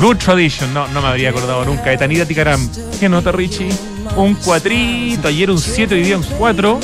[0.00, 1.90] Good Tradition, no, no me habría acordado nunca.
[1.90, 2.68] De Tanita Ticaram.
[2.98, 3.68] ¿Qué nota, Richie?
[4.16, 6.80] Un cuatrito, ayer un 7, hoy día un 4.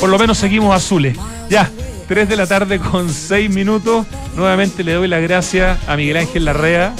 [0.00, 1.18] Por lo menos seguimos azules.
[1.50, 1.70] Ya,
[2.08, 4.06] 3 de la tarde con 6 minutos.
[4.34, 6.94] Nuevamente le doy las gracias a Miguel Ángel Larrea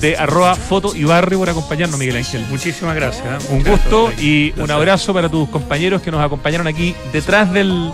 [0.00, 2.46] de arroba foto y barrio por acompañarnos, Miguel Ángel.
[2.48, 3.26] Muchísimas gracias.
[3.26, 3.46] ¿eh?
[3.50, 7.90] Un gusto y un abrazo para tus compañeros que nos acompañaron aquí detrás del,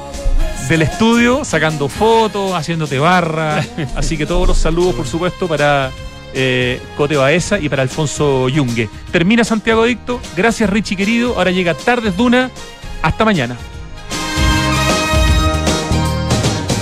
[0.69, 3.65] del estudio, sacando fotos, haciéndote barra.
[3.97, 5.91] Así que todos los saludos, por supuesto, para
[6.35, 8.89] eh, Cote Baeza y para Alfonso Yungue.
[9.13, 10.21] Termina Santiago Dicto.
[10.37, 11.35] Gracias, Richie querido.
[11.37, 12.51] Ahora llega Tardes Duna.
[13.03, 13.57] Hasta mañana.